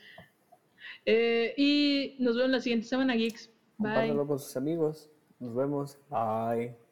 Eh, 1.04 1.54
y 1.56 2.16
nos 2.18 2.36
vemos 2.36 2.50
la 2.50 2.60
siguiente 2.60 2.86
semana, 2.86 3.14
Geeks. 3.14 3.48
Bye. 3.76 3.92
Compártanlo 3.92 4.26
con 4.26 4.38
sus 4.38 4.56
amigos. 4.56 5.10
Nos 5.38 5.54
vemos. 5.54 5.98
Bye. 6.10 6.87